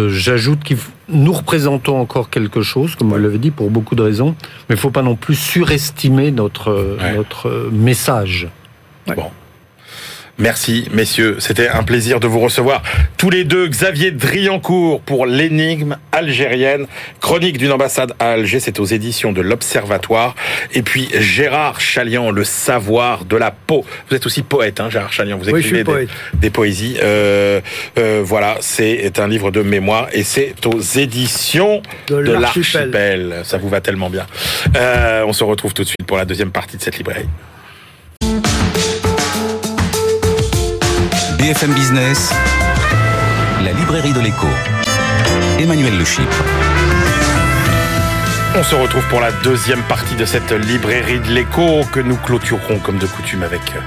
[0.10, 0.74] J'ajoute que
[1.10, 4.36] nous représentons encore quelque chose, comme vous l'avez dit, pour beaucoup de raisons,
[4.68, 8.48] mais il ne faut pas non plus surestimer notre, notre message.
[9.06, 9.30] Bon.
[10.42, 11.36] Merci, messieurs.
[11.38, 12.82] C'était un plaisir de vous recevoir.
[13.16, 16.88] Tous les deux, Xavier Driancourt pour l'énigme algérienne.
[17.20, 20.34] Chronique d'une ambassade à Alger, c'est aux éditions de l'Observatoire.
[20.74, 23.86] Et puis Gérard Chalian, le savoir de la peau.
[24.10, 25.38] Vous êtes aussi poète, hein, Gérard Chalian.
[25.38, 25.84] Vous écrivez
[26.34, 26.98] des, poésies.
[27.04, 27.62] Euh,
[28.00, 33.42] euh, voilà, c'est un livre de mémoire et c'est aux éditions de, l'Archipel.
[33.44, 34.26] Ça vous va tellement bien.
[34.76, 37.30] Euh, on se retrouve tout de suite pour la deuxième partie de cette librairie.
[41.42, 42.32] BFM Business,
[43.64, 44.46] la librairie de l'écho.
[45.60, 46.04] Emmanuel Le
[48.60, 52.78] On se retrouve pour la deuxième partie de cette librairie de l'écho que nous clôturerons
[52.78, 53.80] comme de coutume avec euh,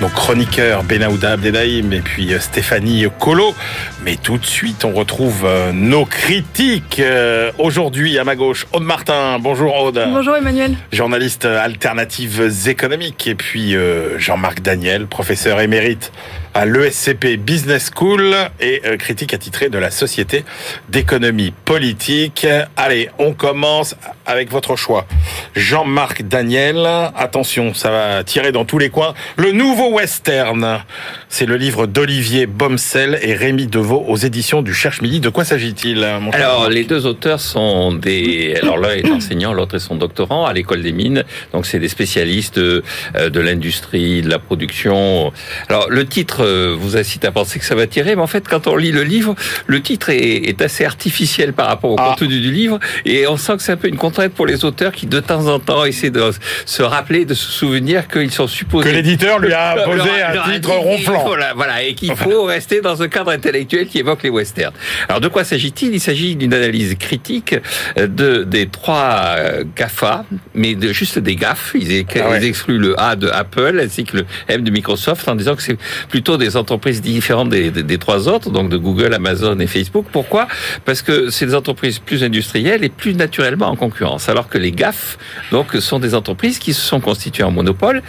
[0.00, 3.54] nos chroniqueurs Benahouda Abdedaïm et puis euh, Stéphanie Colo.
[4.06, 7.02] Mais tout de suite, on retrouve euh, nos critiques.
[7.58, 9.38] Aujourd'hui, à ma gauche, Aude Martin.
[9.38, 10.02] Bonjour Aude.
[10.08, 10.76] Bonjour Emmanuel.
[10.90, 13.26] Journaliste alternatives économiques.
[13.26, 13.76] Et puis
[14.16, 16.10] Jean-Marc Daniel, professeur émérite
[16.54, 20.44] à l'ESCP Business School et critique attitré de la Société
[20.88, 22.46] d'économie politique.
[22.76, 25.06] Allez, on commence avec votre choix.
[25.54, 26.86] Jean-Marc Daniel,
[27.16, 29.14] attention, ça va tirer dans tous les coins.
[29.36, 30.80] Le nouveau western,
[31.28, 35.20] c'est le livre d'Olivier Bomsel et Rémi Deveau aux éditions du Cherche Midi.
[35.20, 38.56] De quoi s'agit-il Alors, les deux auteurs sont des...
[38.62, 41.24] Alors l'un est enseignant, l'autre est son doctorant à l'école des mines.
[41.52, 42.82] Donc c'est des spécialistes euh,
[43.14, 45.32] de l'industrie, de la production.
[45.68, 48.48] Alors le titre euh, vous incite à penser que ça va tirer, mais en fait
[48.48, 49.34] quand on lit le livre,
[49.66, 52.10] le titre est, assez artificiel par rapport au ah.
[52.10, 54.92] contenu du livre et on sent que c'est un peu une contrainte pour les auteurs
[54.92, 56.30] qui de temps en temps essaient de
[56.66, 58.90] se rappeler, de se souvenir qu'ils sont supposés...
[58.90, 61.24] Que l'éditeur lui a posé un titre ronflant.
[61.56, 64.74] Voilà, et qu'il faut rester dans un cadre intellectuel qui évoque les westerns.
[65.08, 65.94] Alors de quoi s'agit-il?
[65.94, 67.56] Il, s'agit d'une analyse critique
[67.98, 70.24] euh, de, des trois euh, GAFA,
[70.54, 71.72] mais de, juste des GAF.
[71.74, 75.56] Ils, ah excluent le A de Apple ainsi que le M de Microsoft en disant
[75.56, 75.78] que c'est
[76.08, 80.06] plutôt des entreprises différentes des, des, trois autres, donc de Google, Amazon et Facebook.
[80.10, 80.48] Pourquoi?
[80.84, 84.72] Parce que c'est des entreprises plus industrielles et plus naturellement en concurrence, alors que les
[84.72, 85.18] GAF
[85.50, 88.02] donc sont des entreprises qui se sont constituées en monopole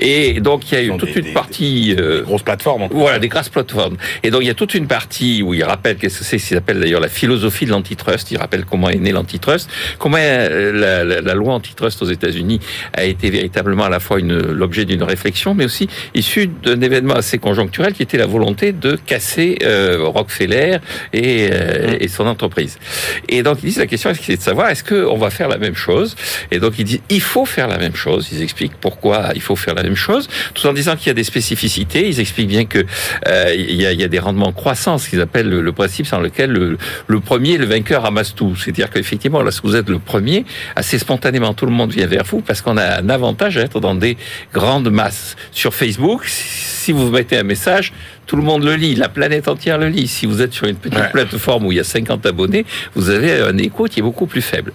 [0.00, 2.88] et donc il y a eu toute une partie euh, grosses plateformes.
[2.90, 3.96] Voilà, des grosses plateformes.
[4.22, 6.48] Et donc il y a toute une partie où il rappelle qu'est-ce que c'est ce
[6.48, 8.30] qu'il appelle d'ailleurs la philosophie de l'antitrust.
[8.30, 12.60] Il rappelle comment est né l'antitrust, comment euh, la, la, loi antitrust aux États-Unis
[12.92, 17.38] a été véritablement à la fois l'objet d'une réflexion, mais aussi issue d'un événement assez
[17.38, 20.78] conjoncturel qui était la volonté de casser euh, Rockefeller
[21.12, 22.78] et, euh, et son entreprise.
[23.28, 25.74] Et donc ils disent la question c'est de savoir est-ce qu'on va faire la même
[25.74, 26.16] chose?
[26.50, 28.28] Et donc ils disent il faut faire la même chose.
[28.32, 31.14] Ils expliquent pourquoi il faut faire la même chose, tout en disant qu'il y a
[31.14, 32.08] des spécificités.
[32.08, 32.84] Ils expliquent bien que
[33.26, 36.06] euh, il, y a, il, y a, des rendements croissants, ce qu'ils appellent le, principe
[36.06, 38.56] sans lequel le, le, premier, le vainqueur amasse tout.
[38.56, 40.44] C'est-à-dire qu'effectivement, si vous êtes le premier,
[40.76, 43.80] assez spontanément, tout le monde vient vers vous parce qu'on a un avantage à être
[43.80, 44.16] dans des
[44.52, 45.36] grandes masses.
[45.52, 47.92] Sur Facebook, si vous mettez un message, message
[48.28, 50.06] tout le monde le lit, la planète entière le lit.
[50.06, 53.40] Si vous êtes sur une petite plateforme où il y a 50 abonnés, vous avez
[53.40, 54.72] un écho qui est beaucoup plus faible.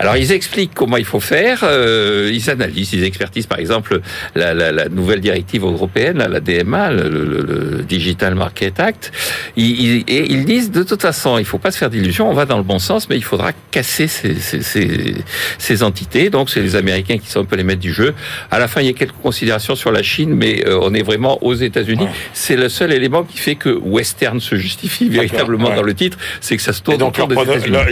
[0.00, 4.00] Alors ils expliquent comment il faut faire, euh, ils analysent, ils expertisent par exemple
[4.34, 9.12] la, la, la nouvelle directive européenne, la, DMA, le, le, Digital Market Act,
[9.56, 12.44] ils, et ils disent de toute façon, il faut pas se faire d'illusions, on va
[12.44, 15.14] dans le bon sens, mais il faudra casser ces, ces, ces,
[15.58, 16.28] ces entités.
[16.28, 18.14] Donc c'est les Américains qui sont un peu les maîtres du jeu.
[18.50, 21.02] À la fin, il y a quelques considérations sur la Chine, mais euh, on est
[21.04, 22.08] vraiment aux États-Unis.
[22.32, 26.56] C'est le seul élément qui fait que western se justifie véritablement dans le titre, c'est
[26.56, 27.86] que ça se tourne donc leur, leur,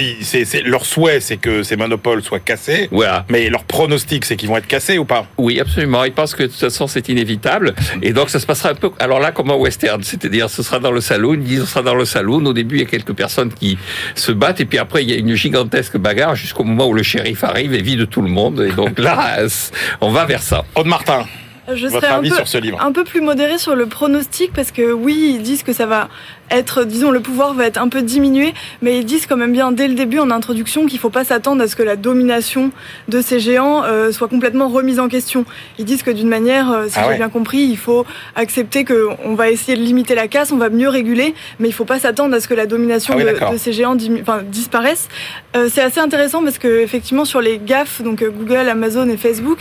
[0.64, 2.88] leur souhait, c'est que ces monopoles soient cassés.
[2.90, 3.24] Voilà.
[3.28, 5.26] Mais leur pronostic, c'est qu'ils vont être cassés ou pas?
[5.38, 6.04] Oui, absolument.
[6.04, 7.74] Ils pensent que de toute façon, c'est inévitable.
[8.02, 8.90] Et donc, ça se passera un peu.
[8.98, 11.34] Alors là, comme western, c'est-à-dire, ce sera dans le saloon.
[11.34, 12.44] Ils disent, ce sera dans le saloon.
[12.46, 13.78] Au début, il y a quelques personnes qui
[14.14, 17.02] se battent, et puis après, il y a une gigantesque bagarre jusqu'au moment où le
[17.02, 18.60] shérif arrive et vide tout le monde.
[18.60, 19.38] Et donc là,
[20.00, 20.64] on va vers ça.
[20.74, 21.24] Aude Martin.
[21.72, 22.36] Je serais un peu,
[22.80, 26.08] un peu plus modéré sur le pronostic parce que oui, ils disent que ça va
[26.50, 29.72] être, disons, le pouvoir va être un peu diminué, mais ils disent quand même bien
[29.72, 32.70] dès le début en introduction qu'il ne faut pas s'attendre à ce que la domination
[33.08, 35.44] de ces géants euh, soit complètement remise en question.
[35.78, 38.04] Ils disent que d'une manière, euh, si ah j'ai bien compris, il faut
[38.36, 41.76] accepter qu'on va essayer de limiter la casse, on va mieux réguler, mais il ne
[41.76, 45.08] faut pas s'attendre à ce que la domination ah de, ces géants disparaisse.
[45.56, 49.60] Euh, c'est assez intéressant parce que effectivement sur les GAF, donc Google, Amazon et Facebook,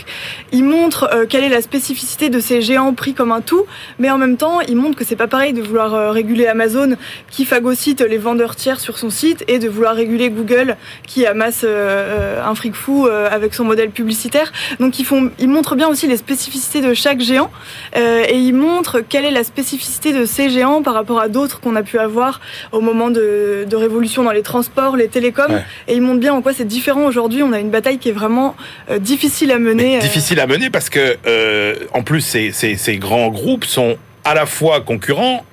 [0.52, 3.64] ils montrent quelle est la spécificité de ces géants pris comme un tout,
[3.98, 6.73] mais en même temps, ils montrent que c'est pas pareil de vouloir réguler Amazon
[7.30, 11.62] qui phagocyte les vendeurs tiers sur son site et de vouloir réguler Google qui amasse
[11.64, 14.52] euh, euh, un fric fou euh, avec son modèle publicitaire.
[14.80, 17.50] Donc ils, font, ils montrent bien aussi les spécificités de chaque géant
[17.96, 21.76] et ils montrent quelle est la spécificité de ces géants par rapport à d'autres qu'on
[21.76, 22.40] a pu avoir
[22.72, 25.60] au moment de, révolution dans les transports, les télécoms.
[25.88, 27.42] Et ils montrent bien en quoi c'est différent aujourd'hui.
[27.42, 28.56] On a une bataille qui est vraiment
[29.00, 29.98] difficile à mener.
[29.98, 31.16] difficile à mener parce que
[31.92, 35.44] en plus ces, ces grands groupes sont à la fois concurrents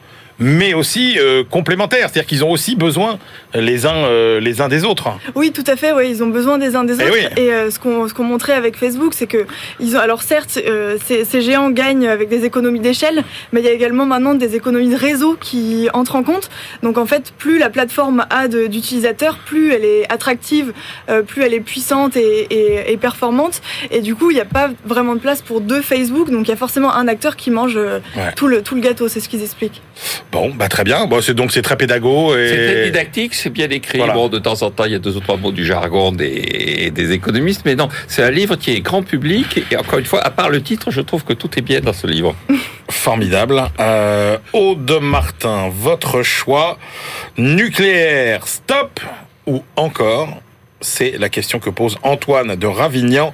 [0.41, 3.19] mais aussi euh, complémentaires, c'est-à-dire qu'ils ont aussi besoin
[3.53, 5.09] les uns euh, les uns des autres.
[5.35, 5.93] Oui, tout à fait.
[5.93, 7.39] Oui, ils ont besoin des uns des eh autres.
[7.39, 9.45] Et, euh, ce qu'on montrait avec Facebook, c'est que
[9.79, 10.59] ils ont alors certes
[11.05, 13.23] ces, ces, géants gagnent avec des économies d'échelle,
[13.53, 16.49] mais il y a également maintenant des économies de réseau qui entrent en compte.
[16.81, 20.73] Donc en fait, plus la plateforme a d'utilisateurs, plus elle est attractive,
[21.27, 23.61] plus elle est puissante et, et, et performante.
[23.91, 26.31] Et du coup, il n'y a pas vraiment de place pour deux Facebook.
[26.31, 27.77] Donc il y a forcément un acteur qui mange
[28.35, 29.07] tout le tout le gâteau.
[29.07, 29.81] C'est ce qu'ils expliquent.
[30.31, 31.05] Bon, bah très bien.
[31.07, 32.35] Bon, c'est donc c'est très pédago.
[32.35, 32.49] Et...
[32.49, 33.99] C'est didactique, c'est bien écrit.
[34.13, 36.91] Bon, de temps en temps, il y a deux ou trois mots du jargon des,
[36.93, 39.63] des économistes, mais non, c'est un livre qui est grand public.
[39.71, 41.93] Et encore une fois, à part le titre, je trouve que tout est bien dans
[41.93, 42.35] ce livre.
[42.89, 43.61] Formidable.
[43.79, 46.77] Euh, Aude Martin, votre choix
[47.37, 48.99] nucléaire, stop
[49.47, 50.41] ou encore
[50.81, 53.33] c'est la question que pose Antoine de Ravignan.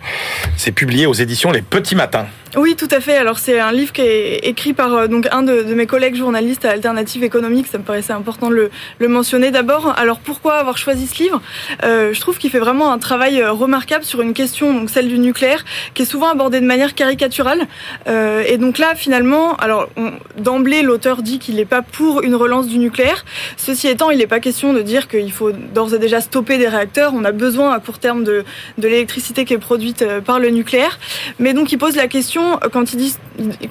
[0.57, 2.27] C'est publié aux éditions Les Petits Matins.
[2.55, 3.17] Oui, tout à fait.
[3.17, 6.63] Alors c'est un livre qui est écrit par euh, donc un de, mes collègues journalistes
[6.63, 7.67] à Alternative économique.
[7.67, 9.51] Ça me paraissait important de le, mentionner.
[9.51, 11.41] D'abord, alors pourquoi avoir choisi ce livre?
[11.83, 15.09] Euh, Je trouve qu'il fait vraiment un travail euh, remarquable sur une question, donc celle
[15.09, 17.67] du nucléaire, qui est souvent abordée de manière caricaturale.
[18.07, 19.89] Et donc là, finalement, alors
[20.37, 23.25] d'emblée, l'auteur dit qu'il n'est pas pour une relance du nucléaire.
[23.57, 26.67] Ceci étant, il n'est pas question de dire qu'il faut d'ores et déjà stopper des
[26.67, 27.13] réacteurs.
[27.13, 28.45] On a besoin à court terme de,
[28.77, 30.99] de l'électricité qui est produite par le nucléaire.
[31.39, 32.36] Mais donc, il pose la question
[32.71, 33.19] quand ils disent,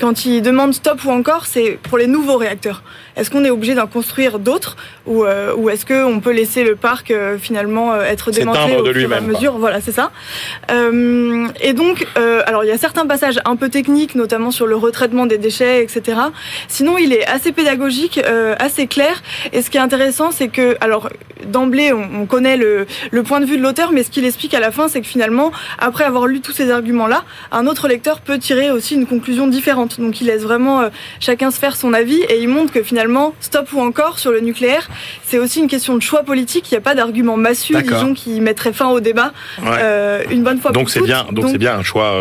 [0.00, 2.82] quand ils demandent stop ou encore, c'est pour les nouveaux réacteurs.
[3.16, 4.76] Est-ce qu'on est obligé d'en construire d'autres
[5.06, 8.84] ou, euh, ou est-ce qu'on peut laisser le parc euh, finalement euh, être démantelé au
[8.84, 9.58] fur et à mesure?
[9.58, 10.10] Voilà, c'est ça.
[10.70, 12.06] et donc,
[12.46, 15.82] alors il y a certains passages un peu techniques, notamment sur le retraitement des déchets,
[15.82, 16.18] etc.
[16.68, 18.20] Sinon, il est assez pédagogique,
[18.58, 19.22] assez clair.
[19.52, 21.08] Et ce qui est intéressant, c'est que, alors
[21.44, 24.54] d'emblée, on, on, connaît le, le point de vue de l'auteur, mais ce qu'il explique
[24.54, 28.20] à la fin, c'est que finalement, après avoir lu tous ces arguments-là, un autre lecteur
[28.20, 30.00] peut tirer aussi une conclusion différente.
[30.00, 30.82] Donc, il laisse vraiment
[31.20, 34.40] chacun se faire son avis et il montre que finalement stop ou encore sur le
[34.40, 34.88] nucléaire,
[35.24, 36.70] c'est aussi une question de choix politique.
[36.70, 40.58] Il n'y a pas d'argument massu, disons, qui mettrait fin au débat euh, une bonne
[40.58, 42.14] fois donc pour Bien, donc c'est bien un choix.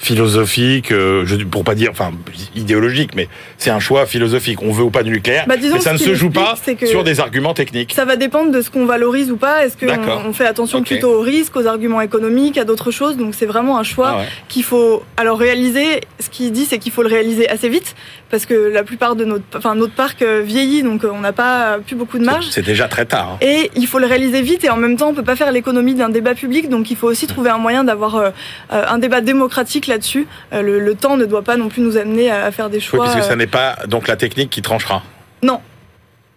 [0.00, 2.12] Euh, philosophique, euh, je, pour pas dire, enfin
[2.54, 4.62] idéologique, mais c'est un choix philosophique.
[4.62, 7.20] On veut ou pas du nucléaire, bah, mais ça ne se joue pas sur des
[7.20, 7.92] arguments techniques.
[7.94, 9.64] Ça va dépendre de ce qu'on valorise ou pas.
[9.64, 13.16] Est-ce qu'on on fait attention plutôt aux risques, aux arguments économiques, à d'autres choses?
[13.16, 16.00] Donc c'est vraiment un choix ah qu'il faut alors réaliser.
[16.18, 17.94] Ce qu'il dit, c'est qu'il faut le réaliser assez vite
[18.30, 21.32] parce que la plupart de notre, enfin notre parc euh, vieillit, donc euh, on n'a
[21.32, 22.46] pas plus beaucoup de marge.
[22.50, 23.32] C'est déjà très tard.
[23.32, 23.38] Hein.
[23.40, 25.94] Et il faut le réaliser vite et en même temps, on peut pas faire l'économie
[25.94, 28.32] d'un débat public, donc il faut aussi trouver un moyen d'avoir
[28.70, 30.26] un débat démocratique là-dessus.
[30.52, 33.00] Euh, le, temps ne doit pas non plus nous amener à, faire des choix.
[33.00, 35.02] Oui, parce que ça euh, n'est pas donc la technique qui tranchera.
[35.42, 35.60] Non,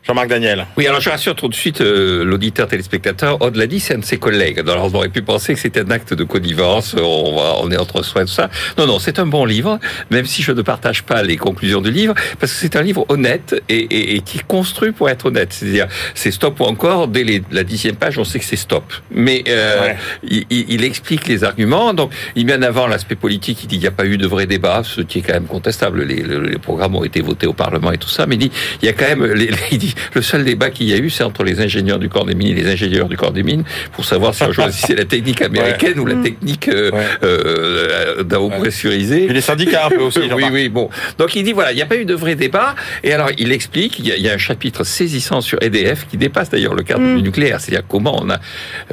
[0.05, 0.67] Jean-Marc Daniel.
[0.75, 3.41] Oui, alors je rassure tout de suite euh, l'auditeur téléspectateur.
[3.41, 4.59] Aude l'a dit, c'est un de ses collègues.
[4.59, 6.93] Alors on aurait pu penser que c'était un acte de connivence.
[7.01, 8.49] On, va, on est entre soi et tout ça.
[8.77, 9.79] Non, non, c'est un bon livre,
[10.11, 13.05] même si je ne partage pas les conclusions du livre, parce que c'est un livre
[13.07, 15.53] honnête et, et, et, qui est construit pour être honnête.
[15.53, 17.07] C'est-à-dire, c'est stop ou encore.
[17.07, 18.83] Dès les, la dixième page, on sait que c'est stop.
[19.09, 21.93] Mais euh, il, il, explique les arguments.
[21.93, 23.63] Donc, il met en avant l'aspect politique.
[23.63, 25.45] Il dit il n'y a pas eu de vrai débat, ce qui est quand même
[25.45, 26.03] contestable.
[26.03, 28.25] Les, les, programmes ont été votés au Parlement et tout ça.
[28.25, 29.23] Mais il dit il y a quand même.
[29.23, 32.09] Les, il dit le seul débat qu'il y a eu, c'est entre les ingénieurs du
[32.09, 34.95] corps des mines et les ingénieurs du corps des mines pour savoir si on choisissait
[34.95, 36.23] la technique américaine ou la mm.
[36.23, 36.91] technique euh,
[37.23, 39.25] euh, d'eau pressurisée.
[39.25, 40.19] Et les syndicats un peu aussi.
[40.35, 40.89] oui, oui, bon.
[41.17, 42.75] Donc il dit voilà, il n'y a pas eu de vrai débat.
[43.03, 46.73] Et alors il explique, il y a, un chapitre saisissant sur EDF qui dépasse d'ailleurs
[46.73, 47.17] le cadre mm.
[47.17, 48.39] du nucléaire, c'est-à-dire comment on a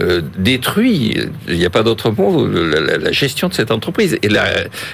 [0.01, 1.17] euh, détruit,
[1.49, 4.19] il n'y a pas d'autre mot, la, gestion de cette entreprise.
[4.23, 4.29] Et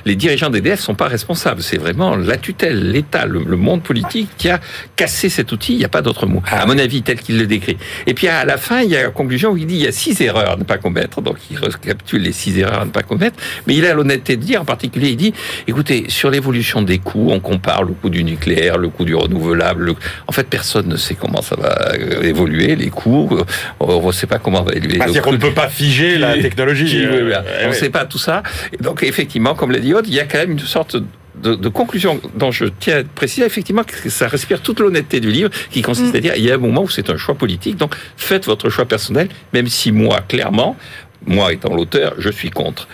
[0.05, 1.63] les dirigeants d'EDF sont pas responsables.
[1.63, 4.61] C'est vraiment la tutelle, l'État, le, le monde politique qui a
[4.95, 5.75] cassé cet outil.
[5.75, 7.77] Il n'y a pas d'autre mot, à mon avis, tel qu'il le décrit.
[8.07, 9.87] Et puis à la fin, il y a une conclusion où il dit il y
[9.87, 11.21] a six erreurs à ne pas commettre.
[11.21, 13.37] Donc il recapitule les six erreurs à ne pas commettre.
[13.67, 15.33] Mais il a l'honnêteté de dire, en particulier, il dit
[15.67, 19.95] écoutez, sur l'évolution des coûts, on compare le coût du nucléaire, le coût du renouvelable.
[20.27, 23.31] En fait, personne ne sait comment ça va euh, évoluer, les coûts.
[23.81, 24.99] On ne sait pas comment va évoluer.
[24.99, 27.05] C'est-à-dire qu'on ne peut pas figer la technologie.
[27.05, 28.43] Euh, on ne sait pas tout ça.
[28.73, 30.97] Et donc, effectivement, comme l'a dit Aude, il y a quand même une sorte
[31.43, 35.31] de, de, conclusion dont je tiens à préciser effectivement que ça respire toute l'honnêteté du
[35.31, 36.17] livre, qui consiste mm.
[36.17, 38.69] à dire il y a un moment où c'est un choix politique, donc faites votre
[38.69, 40.77] choix personnel, même si moi, clairement,
[41.27, 42.89] moi étant l'auteur, je suis contre.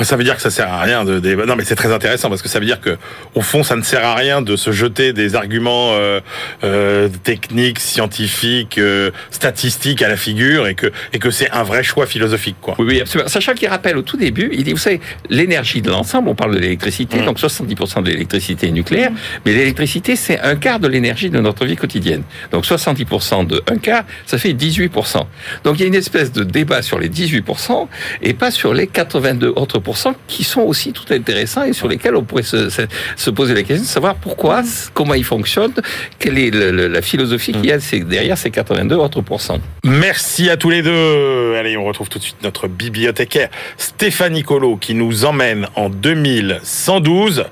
[0.00, 1.48] Ça veut dire que ça sert à rien de débattre.
[1.48, 2.96] Non, mais c'est très intéressant parce que ça veut dire que,
[3.34, 6.20] au fond, ça ne sert à rien de se jeter des arguments euh,
[6.64, 11.82] euh, techniques, scientifiques, euh, statistiques à la figure et que et que c'est un vrai
[11.82, 12.74] choix philosophique, quoi.
[12.78, 13.28] Oui, oui, absolument.
[13.28, 16.54] Sachant qu'il rappelle au tout début, il dit, vous savez, l'énergie de l'ensemble, on parle
[16.54, 17.24] de l'électricité, mm.
[17.24, 19.10] donc 70% de l'électricité est nucléaire,
[19.46, 22.22] mais l'électricité, c'est un quart de l'énergie de notre vie quotidienne.
[22.50, 25.24] Donc 70% de un quart, ça fait 18%.
[25.64, 27.88] Donc il y a une espèce de débat sur les 18%
[28.22, 29.78] et pas sur les 82 autres
[30.26, 33.84] qui sont aussi tout intéressants et sur lesquels on pourrait se, se, poser la question
[33.84, 35.74] de savoir pourquoi, comment ils fonctionnent,
[36.18, 39.58] quelle est la philosophie qu'il y a derrière ces 82 autres pourcents.
[39.84, 41.54] Merci à tous les deux.
[41.54, 47.44] Allez, on retrouve tout de suite notre bibliothécaire Stéphanie Colo qui nous emmène en 2112.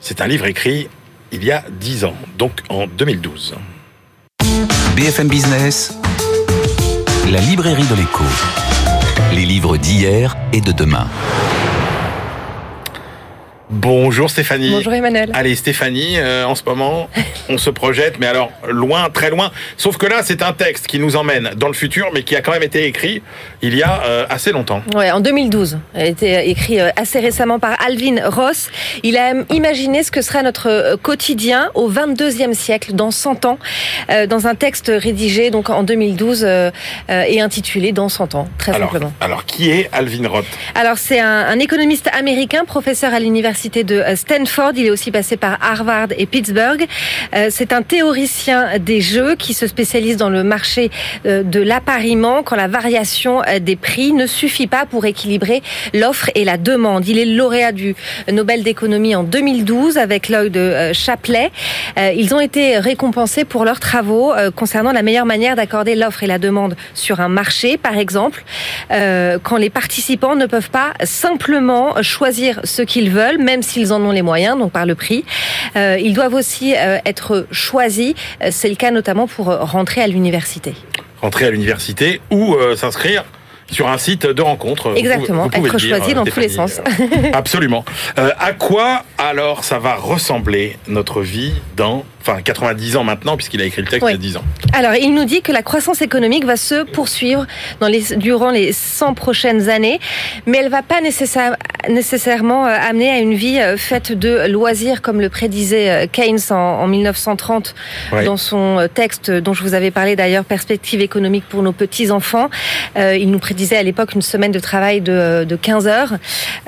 [0.00, 0.88] C'est un livre écrit
[1.32, 3.54] il y a 10 ans, donc en 2012.
[4.96, 5.96] BFM Business,
[7.30, 8.24] la librairie de l'écho.
[9.34, 11.06] Les livres d'hier et de demain.
[13.70, 14.70] Bonjour Stéphanie.
[14.70, 15.30] Bonjour Emmanuel.
[15.34, 17.10] Allez Stéphanie, euh, en ce moment,
[17.50, 19.50] on se projette, mais alors loin, très loin.
[19.76, 22.40] Sauf que là, c'est un texte qui nous emmène dans le futur, mais qui a
[22.40, 23.22] quand même été écrit
[23.60, 24.82] il y a euh, assez longtemps.
[24.94, 25.78] Ouais, en 2012.
[25.94, 28.70] Il a été écrit euh, assez récemment par Alvin Ross.
[29.02, 33.58] Il a imaginé ce que sera notre quotidien au 22e siècle, dans 100 ans,
[34.28, 36.44] dans un texte rédigé donc en 2012
[37.08, 39.12] et intitulé Dans 100 ans, très simplement.
[39.20, 40.46] Alors, qui est Alvin Roth?
[40.74, 44.72] Alors, c'est un, un économiste américain, professeur à l'université de euh, Stanford.
[44.76, 46.86] Il est aussi passé par Harvard et Pittsburgh.
[47.34, 50.90] Euh, c'est un théoricien des jeux qui se spécialise dans le marché
[51.26, 56.44] euh, de l'appariement quand la variation des prix ne suffit pas pour équilibrer l'offre et
[56.44, 57.06] la demande.
[57.08, 57.96] Il est lauréat du
[58.30, 61.50] Nobel d'économie en 2012 avec l'œil de Chapelet.
[61.96, 66.38] Ils ont été récompensés pour leurs travaux concernant la meilleure manière d'accorder l'offre et la
[66.38, 68.44] demande sur un marché, par exemple,
[68.90, 74.10] quand les participants ne peuvent pas simplement choisir ce qu'ils veulent, même s'ils en ont
[74.10, 75.24] les moyens, donc par le prix.
[75.74, 78.14] Euh, ils doivent aussi euh, être choisis.
[78.42, 80.74] Euh, c'est le cas notamment pour rentrer à l'université.
[81.22, 83.24] Rentrer à l'université ou s'inscrire
[83.70, 84.94] sur un site de rencontre.
[84.96, 86.80] Exactement, être choisi dans tous les sens.
[87.32, 87.84] Absolument.
[88.16, 93.64] à quoi alors ça va ressembler notre vie dans enfin 90 ans maintenant, puisqu'il a
[93.64, 94.44] écrit le texte il y a 10 ans.
[94.72, 97.46] Alors, il nous dit que la croissance économique va se poursuivre
[97.80, 99.98] dans les, durant les 100 prochaines années,
[100.46, 105.02] mais elle ne va pas nécessairement euh, amener à une vie euh, faite de loisirs,
[105.02, 107.74] comme le prédisait euh, Keynes en, 1930
[108.24, 112.48] dans son texte dont je vous avais parlé d'ailleurs, Perspective économique pour nos petits-enfants.
[112.96, 116.14] il nous prédisait à l'époque une semaine de travail de, de 15 heures.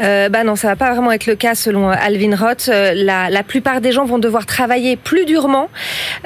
[0.00, 2.68] Euh, bah non, ça va pas vraiment être le cas selon Alvin Roth.
[2.68, 5.49] La, la plupart des gens vont devoir travailler plus durement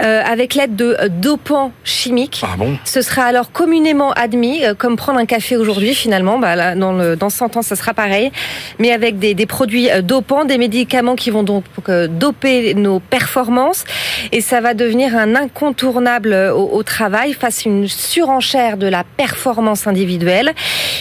[0.01, 2.43] euh, avec l'aide de euh, dopants chimiques.
[2.43, 2.77] Ah bon?
[2.85, 6.39] Ce sera alors communément admis, euh, comme prendre un café aujourd'hui finalement.
[6.39, 8.33] Bah, là, dans, le, dans 100 ans, ça sera pareil.
[8.79, 11.64] Mais avec des, des produits dopants, des médicaments qui vont donc
[12.09, 13.85] doper nos performances.
[14.33, 19.05] Et ça va devenir un incontournable au, au travail face à une surenchère de la
[19.05, 20.53] performance individuelle.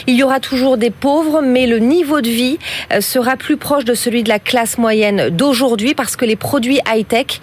[0.07, 2.59] Il y aura toujours des pauvres, mais le niveau de vie
[2.99, 7.39] sera plus proche de celui de la classe moyenne d'aujourd'hui parce que les produits high-tech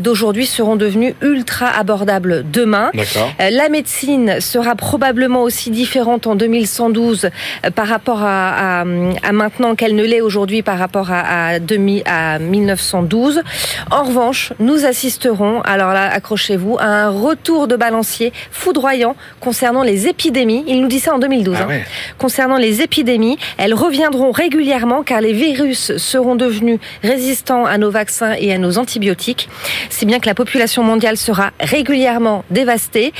[0.00, 2.90] d'aujourd'hui seront devenus ultra abordables demain.
[2.94, 7.24] Euh, la médecine sera probablement aussi différente en 2112
[7.64, 12.02] euh, par rapport à, à, maintenant qu'elle ne l'est aujourd'hui par rapport à, à, demi,
[12.06, 13.42] à 1912.
[13.90, 20.08] En revanche, nous assisterons, alors là, accrochez-vous, à un retour de balancier foudroyant concernant les
[20.08, 20.64] épidémies.
[20.66, 21.56] Il nous dit ça en 2012.
[21.58, 21.80] Ah hein.
[22.18, 28.34] Concernant les épidémies, elles reviendront régulièrement car les virus seront devenus résistants à nos vaccins
[28.38, 29.48] et à nos antibiotiques
[29.94, 33.12] si bien que la population mondiale sera régulièrement dévastée,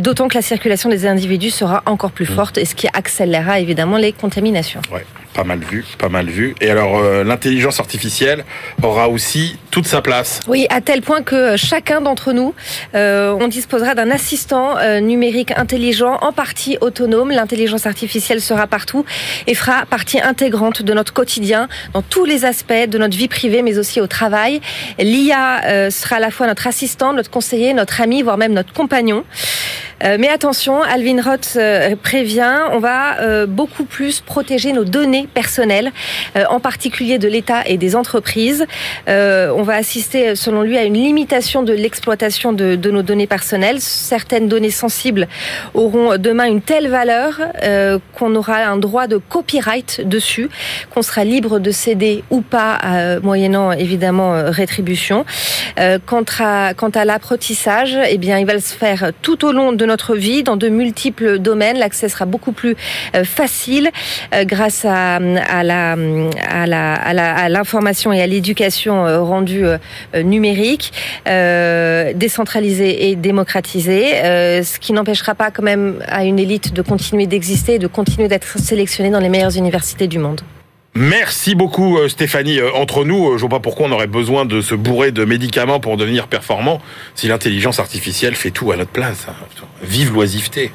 [0.00, 2.34] d'autant que la circulation des individus sera encore plus mmh.
[2.34, 4.80] forte, et ce qui accélérera évidemment les contaminations.
[4.92, 5.04] Ouais.
[5.32, 6.56] Pas mal vu, pas mal vu.
[6.60, 8.44] Et alors, euh, l'intelligence artificielle
[8.82, 10.40] aura aussi toute sa place.
[10.48, 12.54] Oui, à tel point que chacun d'entre nous,
[12.94, 17.30] euh, on disposera d'un assistant euh, numérique intelligent, en partie autonome.
[17.30, 19.04] L'intelligence artificielle sera partout
[19.46, 23.62] et fera partie intégrante de notre quotidien, dans tous les aspects de notre vie privée,
[23.62, 24.60] mais aussi au travail.
[24.98, 29.24] L'IA sera à la fois notre assistant, notre conseiller, notre ami, voire même notre compagnon.
[30.02, 35.28] Euh, mais attention, Alvin Roth euh, prévient, on va euh, beaucoup plus protéger nos données
[35.32, 35.92] personnelles,
[36.48, 38.66] en particulier de l'État et des entreprises.
[39.62, 43.80] Va assister, selon lui, à une limitation de l'exploitation de, nos données personnelles.
[43.80, 45.28] Certaines données sensibles
[45.74, 47.40] auront demain une telle valeur
[48.16, 50.48] qu'on aura un droit de copyright dessus,
[50.92, 52.78] qu'on sera libre de céder ou pas,
[53.22, 55.24] moyennant évidemment rétribution.
[56.06, 60.42] quant à, l'apprentissage, eh bien, il va se faire tout au long de notre vie
[60.42, 61.78] dans de multiples domaines.
[61.78, 62.76] L'accès sera beaucoup plus
[63.14, 63.90] euh, facile
[64.34, 65.18] euh, grâce à,
[67.48, 69.18] l'information et à l'éducation euh,
[69.58, 69.78] rendue
[70.14, 70.92] numérique,
[71.26, 77.74] décentralisée et démocratisée, ce qui n'empêchera pas quand même à une élite de continuer d'exister
[77.74, 80.40] et de continuer d'être sélectionnée dans les meilleures universités du monde.
[80.94, 82.58] Merci beaucoup euh, Stéphanie.
[82.58, 85.24] Euh, entre nous, euh, je vois pas pourquoi on aurait besoin de se bourrer de
[85.24, 86.80] médicaments pour devenir performant
[87.14, 89.26] si l'intelligence artificielle fait tout à notre place.
[89.28, 89.34] Hein.
[89.82, 90.72] Vive l'oisiveté.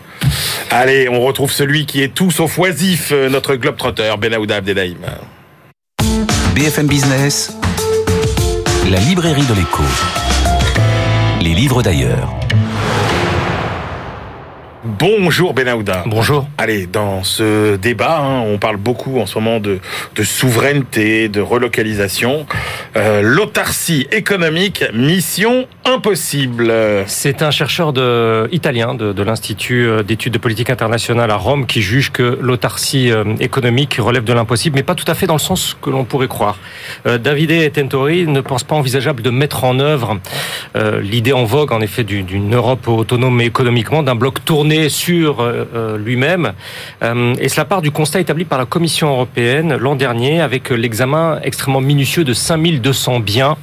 [0.71, 4.95] Allez, on retrouve celui qui est tout sauf oisif, notre globetrotter, Benaouda Abdelhaim.
[6.55, 7.51] BFM Business,
[8.89, 9.83] la librairie de l'écho.
[11.41, 12.33] Les livres d'ailleurs.
[14.85, 16.03] Bonjour Benahouda.
[16.05, 16.47] Bonjour.
[16.59, 19.79] Allez, dans ce débat, hein, on parle beaucoup en ce moment de,
[20.15, 22.45] de souveraineté, de relocalisation.
[22.95, 26.71] Euh, L'autarcie économique, mission impossible.
[27.07, 31.81] C'est un chercheur de, italien de, de l'Institut d'études de politique internationale à Rome qui
[31.81, 35.39] juge que l'autarcie euh, économique relève de l'impossible, mais pas tout à fait dans le
[35.39, 36.59] sens que l'on pourrait croire.
[37.07, 40.19] Euh, Davide Tentori ne pense pas envisageable de mettre en œuvre
[40.75, 45.65] euh, l'idée en vogue, en effet, d'une Europe autonome économiquement, d'un bloc tourné sur euh,
[45.73, 46.53] euh, lui-même.
[47.01, 51.81] et cela part du constat établi par la Commission européenne l'an dernier avec l'examen extrêmement
[51.81, 53.57] minutieux de 5200 biens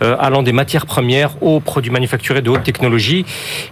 [0.00, 3.24] allant des matières premières aux produits manufacturés de haute technologie.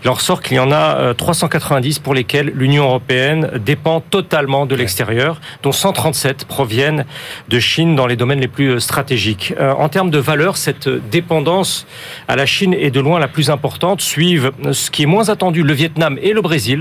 [0.05, 4.75] Il en ressort qu'il y en a 390 pour lesquels l'Union européenne dépend totalement de
[4.75, 7.05] l'extérieur, dont 137 proviennent
[7.49, 9.55] de Chine dans les domaines les plus stratégiques.
[9.59, 11.87] En termes de valeur, cette dépendance
[12.29, 14.01] à la Chine est de loin la plus importante.
[14.01, 16.80] Suivent ce qui est moins attendu, le Vietnam et le Brésil.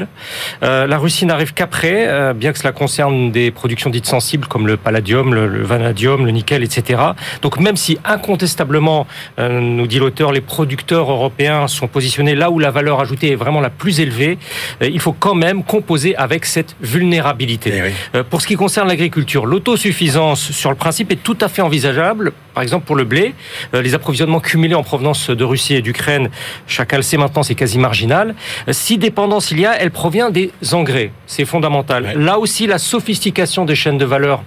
[0.64, 4.68] Euh, la Russie n'arrive qu'après, euh, bien que cela concerne des productions dites sensibles comme
[4.68, 7.02] le palladium, le, vanadium, le nickel, etc.
[7.42, 9.08] Donc même si incontestablement,
[9.40, 13.36] euh, nous dit l'auteur, les producteurs européens sont positionnés là où la valeur ajoutée est
[13.36, 14.38] vraiment la plus élevée,
[14.82, 17.94] il faut quand même composer avec cette vulnérabilité.
[18.14, 22.34] Eh pour ce qui concerne l'agriculture, l'autosuffisance sur le principe est tout à fait envisageable.
[22.54, 23.34] Par exemple pour le blé,
[23.74, 26.30] les approvisionnements cumulés en provenance de Russie et d'Ukraine,
[26.68, 28.36] chacun le sait maintenant, c'est quasi marginal.
[28.72, 31.12] Si dépendance il y a, elle provient des engrais.
[31.28, 32.14] C'est fondamental.
[32.16, 34.44] Là aussi, la sophistication des chaînes de valeur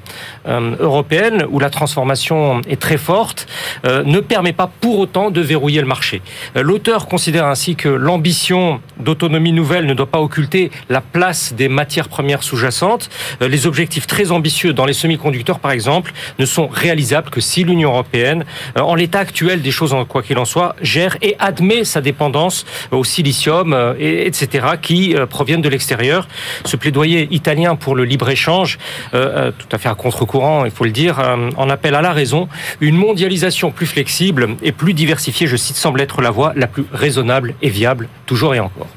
[0.46, 3.46] euh, européennes, où la transformation est très forte,
[3.84, 6.22] euh, ne permet pas pour autant de verrouiller le marché.
[6.57, 11.68] Euh, l'auteur considère ainsi que l'ambition d'autonomie nouvelle ne doit pas occulter la place des
[11.68, 13.11] matières premières sous-jacentes.
[13.40, 17.91] les objectifs très ambitieux dans les semi-conducteurs, par exemple, ne sont réalisables que si l'Union
[17.93, 18.45] européenne,
[18.76, 23.05] en l'état actuel des choses, quoi qu'il en soit, gère et admet sa dépendance au
[23.05, 26.28] silicium, etc., qui proviennent de l'extérieur.
[26.64, 28.78] Ce plaidoyer italien pour le libre-échange,
[29.14, 32.03] euh, euh, tout à fait à contre-courant, il faut le dire, euh, en appelle à
[32.03, 32.49] la raison.
[32.80, 36.84] Une mondialisation plus flexible et plus diversifiée, je cite, semble être la voie la plus
[36.93, 38.88] raisonnable et viable, toujours et encore.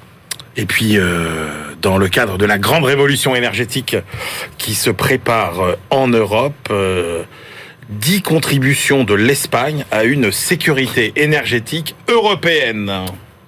[0.57, 0.97] Et puis,
[1.81, 3.97] dans le cadre de la grande révolution énergétique
[4.57, 6.71] qui se prépare en Europe,
[7.89, 12.91] dix contributions de l'Espagne à une sécurité énergétique européenne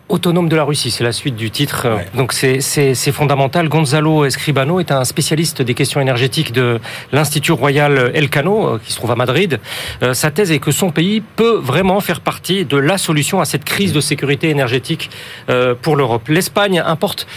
[0.10, 1.88] autonome de la Russie, c'est la suite du titre.
[2.16, 3.68] Donc c'est fondamental.
[3.70, 6.80] Gonzalo Escribano est un spécialiste des questions énergétiques de
[7.12, 9.60] l'Institut Royal Elcano, euh, qui se trouve à Madrid.
[10.04, 13.46] Euh, sa thèse est que son pays peut vraiment faire partie de la solution à
[13.46, 15.10] cette crise de sécurité énergétique
[15.50, 16.28] euh, pour l'Europe.
[16.30, 17.28] L'Espagne importe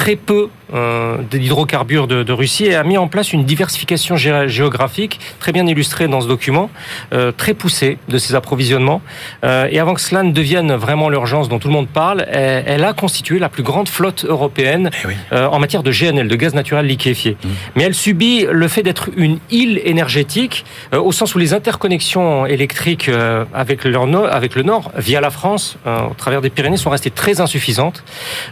[0.00, 5.20] très peu euh, d'hydrocarbures de, de, Russie et a mis en place une diversification géographique
[5.38, 6.70] très bien illustrée dans ce document,
[7.12, 9.02] euh, très poussée de ses approvisionnements.
[9.44, 12.84] Euh, et avant que cela ne devienne vraiment l'urgence dont tout le monde parle, elle,
[12.84, 16.86] a constitué la plus grande flotte européenne eh en matière de GNL, de gaz naturel
[16.86, 17.32] liquéfié.
[17.32, 17.48] Mmh.
[17.76, 23.10] Mais elle subit le fait d'être une île énergétique au sens où les interconnexions électriques
[23.52, 28.02] avec avec le nord, via la France, au travers des Pyrénées, sont restées très insuffisantes.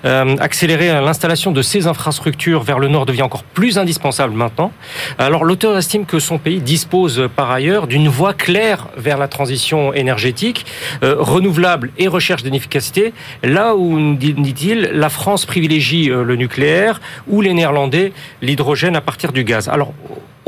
[0.05, 4.72] accélérer l'installation de ces infrastructures vers le nord devient encore plus indispensable maintenant.
[5.18, 9.95] Alors l'auteur estime que son pays dispose par ailleurs d'une voie claire vers la transition
[9.95, 10.66] énergétique,
[11.03, 13.12] euh, renouvelable et recherche d'inefficacité,
[13.43, 18.12] là où, dit-il, la France privilégie euh, le nucléaire ou les Néerlandais
[18.43, 19.68] l'hydrogène à partir du gaz.
[19.68, 19.93] Alors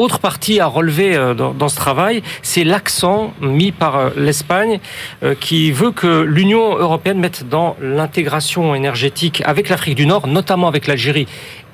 [0.00, 4.80] autre partie à relever euh, dans, ce travail, c'est l'accent mis par euh, l'Espagne
[5.22, 10.68] euh, qui veut que l'Union européenne mette dans l'intégration énergétique avec l'Afrique du Nord, notamment
[10.68, 11.26] avec l'Algérie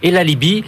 [0.03, 0.63] et la Libye,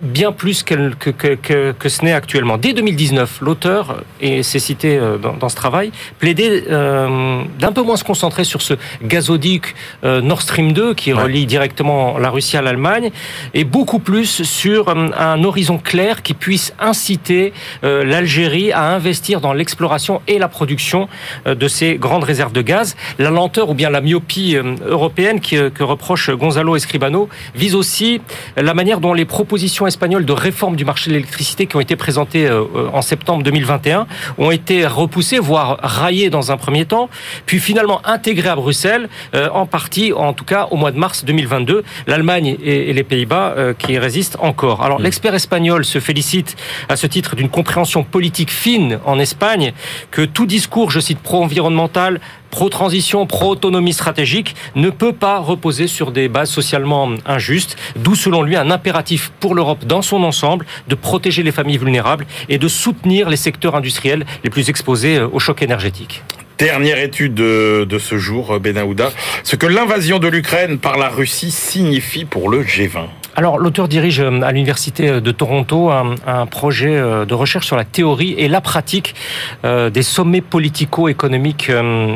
[0.00, 2.56] bien plus que, que, que, que ce n'est actuellement.
[2.56, 7.82] Dès 2019, l'auteur, et c'est cité euh, dans, dans, ce travail, plaidait euh, d'un peu
[7.82, 9.74] moins se concentrer sur ce gazoduc
[10.04, 13.10] euh, Nord Stream 2 qui relie directement la Russie à l'Allemagne,
[13.54, 19.52] et beaucoup plus sur euh, un horizon clair qui puisse inciter l'Algérie à investir dans
[19.52, 21.08] l'exploration et la production
[21.46, 22.96] de ces grandes réserves de gaz.
[23.18, 28.20] La lenteur ou bien la myopie européenne qui, que reproche Gonzalo Escribano vise aussi
[28.56, 31.96] la manière dont les propositions espagnoles de réforme du marché de l'électricité qui ont été
[31.96, 34.06] présentées euh, euh, en septembre 2021
[34.38, 37.10] ont été repoussées, voire raillées dans un premier temps,
[37.46, 41.24] puis finalement intégrées à Bruxelles, euh, en partie, en tout cas au mois de mars
[41.24, 41.82] 2022.
[42.06, 44.82] L'Allemagne et les Pays-Bas qui résistent encore.
[44.84, 45.02] Alors mmh.
[45.02, 46.56] l'expert espagnol se félicite
[46.88, 49.72] à ce titre d'une compréhension politique fine en Espagne,
[50.10, 52.20] que tout discours, je cite, pro-environnemental,
[52.50, 58.56] pro-transition, pro-autonomie stratégique ne peut pas reposer sur des bases socialement injustes, d'où selon lui
[58.56, 63.28] un impératif pour l'Europe dans son ensemble de protéger les familles vulnérables et de soutenir
[63.28, 66.22] les secteurs industriels les plus exposés euh, au choc énergétique.
[66.58, 69.12] Dernière étude de, ce jour, Benahouda,
[69.44, 73.06] ce que l'invasion de l'Ukraine par la Russie signifie pour le G20.
[73.38, 77.76] Alors, l'auteur dirige euh, à l'Université euh, de Toronto un, projet euh, de recherche sur
[77.76, 79.14] la théorie et la pratique
[79.62, 81.70] des sommets politico-économiques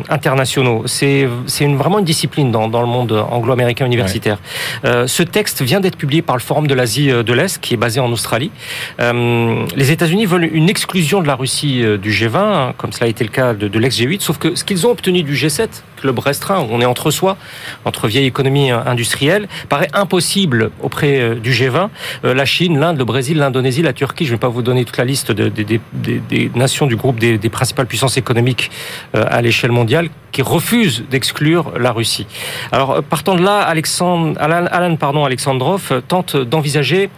[0.09, 0.83] internationaux.
[0.87, 1.29] C'est
[1.61, 4.39] une, vraiment une discipline dans, dans le monde anglo-américain universitaire.
[4.85, 8.01] ce texte vient d'être publié par le Forum de l'Asie de l'Est, qui est basé
[8.01, 8.51] en Australie.
[8.99, 13.25] les États-Unis veulent une exclusion de la Russie du G20, hein, comme cela a été
[13.25, 15.68] le cas de, de l'ex-G8, sauf que ce qu'ils ont obtenu du G7,
[16.03, 17.36] club restreint, on est entre soi,
[17.84, 21.88] entre vieille économie industrielle, paraît impossible auprès euh, du G20,
[22.24, 24.84] euh, la Chine, l'Inde, le Brésil, l'Indonésie, la Turquie, je ne vais pas vous donner
[24.84, 28.70] toute la liste des nations du groupe des, principales puissances économiques
[29.14, 32.26] euh, à l'échelle mondiale qui refusent d'exclure la Russie.
[32.72, 37.11] Alors, partant de là, Alexandre, Alan, Alan pardon, Alexandrov tente d'envisager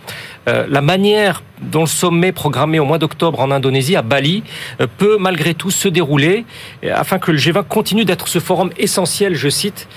[0.46, 4.42] la manière dont le sommet programmé au mois d'octobre en Indonésie, à Bali,
[4.98, 6.44] peut malgré tout se dérouler
[6.92, 9.88] afin que le G20 continue d'être ce forum essentiel, je cite,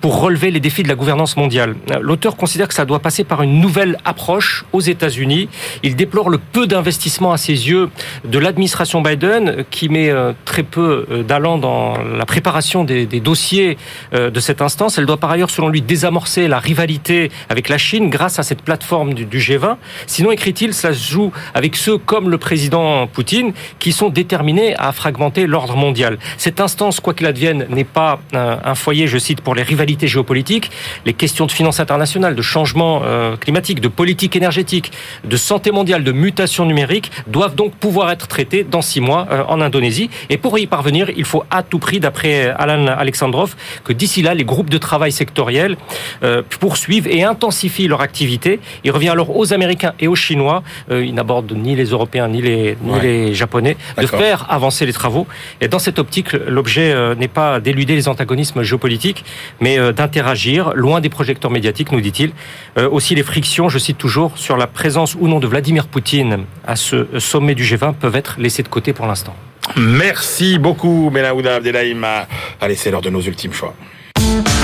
[0.00, 1.76] pour relever les défis de la gouvernance mondiale.
[2.00, 5.48] L'auteur considère que ça doit passer par une nouvelle approche aux États-Unis.
[5.82, 7.88] Il déplore le peu d'investissement à ses yeux
[8.24, 13.78] de l'administration Biden, qui met euh, très peu euh, d'allant dans la préparation des, dossiers
[14.12, 14.98] euh, de cette instance.
[14.98, 18.62] Elle doit par ailleurs, selon lui, désamorcer la rivalité avec la Chine grâce à cette
[18.62, 19.76] plateforme du, G20.
[20.06, 24.92] Sinon, écrit-il, ça se joue avec ceux comme le président Poutine qui sont déterminés à
[24.92, 26.18] fragmenter l'ordre mondial.
[26.36, 30.70] Cette instance, quoi qu'il advienne, n'est pas un foyer, je cite, pour les rivalités géopolitique,
[31.04, 34.92] les questions de finances internationales, de changement euh, climatique, de politique énergétique,
[35.24, 39.42] de santé mondiale, de mutation numérique doivent donc pouvoir être traitées dans six mois euh,
[39.48, 40.10] en Indonésie.
[40.30, 44.34] Et pour y parvenir, il faut à tout prix, d'après Alan Alexandrov, que d'ici là,
[44.34, 45.76] les groupes de travail sectoriels
[46.22, 48.60] euh, poursuivent et intensifient leur activité.
[48.84, 52.76] Il revient alors aux Américains et aux Chinois, ils n'abordent ni les Européens ni les,
[52.82, 55.26] ni les Japonais, de faire avancer les travaux.
[55.60, 59.24] Et dans cette optique, l'objet n'est pas d'éluder les antagonismes géopolitiques,
[59.60, 62.32] mais euh, d'interagir, loin des projecteurs médiatiques, nous dit-il.
[62.78, 66.44] Euh, aussi, les frictions, je cite toujours, sur la présence ou non de Vladimir Poutine
[66.66, 69.34] à ce sommet du G20 peuvent être laissées de côté pour l'instant.
[69.76, 72.26] Merci beaucoup, Menaouda Abdelhaim.
[72.60, 73.74] Allez, c'est l'heure de nos ultimes choix.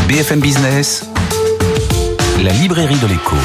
[0.08, 1.08] BFM Business,
[2.42, 3.36] la librairie de l'écho.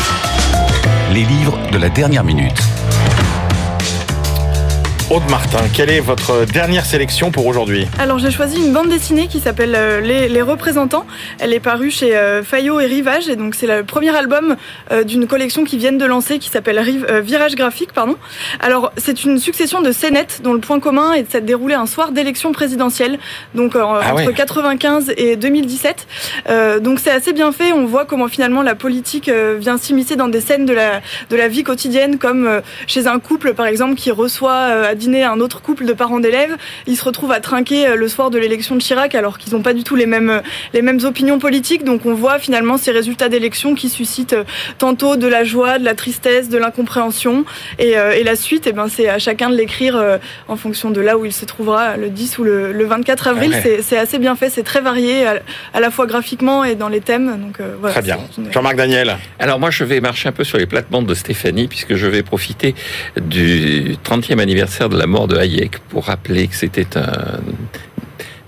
[1.13, 2.61] Les livres de la dernière minute.
[5.11, 9.27] Aude Martin, quelle est votre dernière sélection pour aujourd'hui Alors j'ai choisi une bande dessinée
[9.27, 11.05] qui s'appelle euh, les, Représentants.
[11.37, 14.55] Elle est parue chez euh, Fayot et Rivage et donc c'est le premier album
[14.91, 16.81] euh, d'une collection qui viennent de lancer qui s'appelle
[17.21, 17.93] Virage Graphique.
[17.93, 18.15] Pardon.
[18.59, 21.85] Alors c'est une succession de scénettes dont le point commun est de s'être déroulé un
[21.85, 23.19] soir d'élection présidentielle,
[23.53, 26.07] donc ah entre 95 et 2017.
[26.81, 27.71] donc c'est assez bien fait.
[27.73, 29.29] On voit comment finalement la politique
[29.59, 33.53] vient s'immiscer dans des scènes de la de la vie quotidienne, comme chez un couple
[33.53, 36.55] par exemple qui reçoit dîner un autre couple de parents d'élèves.
[36.87, 39.61] Ils se retrouvent à trinquer euh, le soir de l'élection de Chirac alors qu'ils n'ont
[39.61, 40.41] pas du tout les mêmes,
[40.73, 41.83] les mêmes opinions politiques.
[41.83, 44.43] Donc on voit finalement ces résultats d'élection qui suscitent euh,
[44.77, 47.45] tantôt de la joie, de la tristesse, de l'incompréhension.
[47.79, 50.01] Et, euh, et, la suite, eh ben, c'est à chacun de l'écrire
[50.47, 53.51] en fonction de là où il se trouvera le 10 ou le, 24 avril.
[53.53, 55.25] Ah c'est assez bien fait, c'est très varié
[55.73, 57.39] à, la fois graphiquement et dans les thèmes.
[57.39, 58.17] Donc, voilà, très bien.
[58.51, 59.17] Jean-Marc Daniel.
[59.39, 62.23] Alors moi je vais marcher un peu sur les plates-bandes de Stéphanie puisque je vais
[62.23, 62.75] profiter
[63.19, 67.39] du 30e anniversaire de la mort de Hayek pour rappeler que c'était un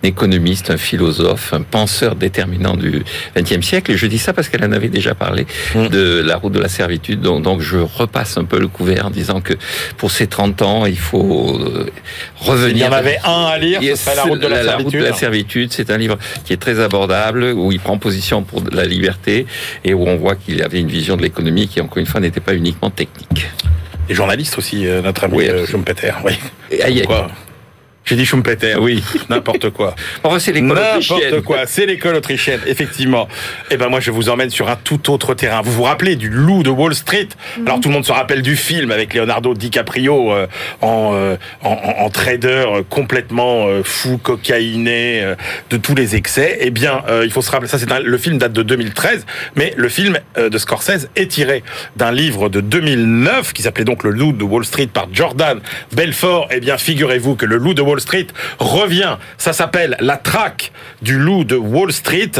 [0.04, 3.04] économiste, un philosophe, un penseur déterminant du
[3.36, 3.92] XXe siècle.
[3.92, 5.88] Et je dis ça parce qu'elle en avait déjà parlé mm.
[5.88, 7.22] de la route de la servitude.
[7.22, 9.54] Donc, donc, je repasse un peu le couvert en disant que
[9.98, 11.90] pour ces 30 ans, il faut euh,
[12.40, 12.76] revenir.
[12.76, 15.00] Il y en avait un à lire, c'est la route de la, la, route de
[15.00, 15.72] la servitude.
[15.72, 19.46] C'est un livre qui est très abordable, où il prend position pour la liberté
[19.84, 22.40] et où on voit qu'il avait une vision de l'économie qui, encore une fois, n'était
[22.40, 23.48] pas uniquement technique.
[24.10, 26.14] Et journaliste aussi, euh, notre ami oui, euh, Schumpeter.
[26.24, 26.34] Oui.
[26.72, 27.08] Et Hayek.
[28.08, 29.94] J'ai dit Schumpeter, oui, n'importe quoi.
[30.24, 31.20] Enfin, c'est l'école autrichienne.
[31.20, 33.28] N'importe quoi, c'est l'école autrichienne, effectivement.
[33.70, 35.62] Et eh ben moi, je vous emmène sur un tout autre terrain.
[35.62, 37.28] Vous vous rappelez du loup de Wall Street?
[37.58, 37.68] Mhm.
[37.68, 40.48] Alors tout le monde se rappelle du film avec Leonardo DiCaprio euh,
[40.84, 45.36] euh, en, en, trader complètement euh, fou, cocaïné,
[45.70, 46.60] de tous les excès.
[46.62, 49.90] Eh bien, il faut se rappeler, ça c'est le film date de 2013, mais le
[49.90, 51.64] film de Scorsese est tiré
[51.98, 55.60] d'un livre de 2009 qui s'appelait donc Le loup de Wall Street par Jordan
[55.94, 56.48] Belfort.
[56.52, 58.28] Eh bien, figurez-vous que le loup de Wall Street
[58.60, 59.18] revient.
[59.38, 60.72] Ça s'appelle La traque
[61.02, 62.32] du loup de Wall Street.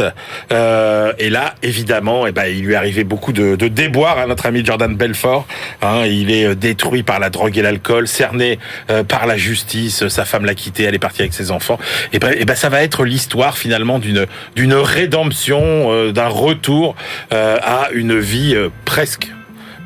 [0.52, 4.46] Euh, et là, évidemment, eh ben, il lui arrivé beaucoup de, de déboires à notre
[4.46, 5.46] ami Jordan Belfort.
[5.82, 8.58] Hein, il est euh, détruit par la drogue et l'alcool, cerné
[8.90, 10.08] euh, par la justice.
[10.08, 11.78] Sa femme l'a quitté, elle est partie avec ses enfants.
[12.12, 16.96] Et ben, ben ça va être l'histoire finalement d'une d'une rédemption, d'un retour
[17.30, 19.28] à une vie presque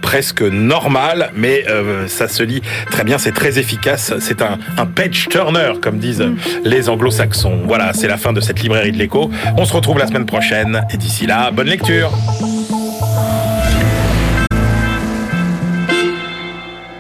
[0.03, 4.13] presque normal, mais euh, ça se lit très bien, c'est très efficace.
[4.21, 6.25] C'est un, un page turner, comme disent
[6.65, 7.61] les anglo-saxons.
[7.65, 9.31] Voilà, c'est la fin de cette librairie de l'écho.
[9.57, 12.11] On se retrouve la semaine prochaine, et d'ici là, bonne lecture.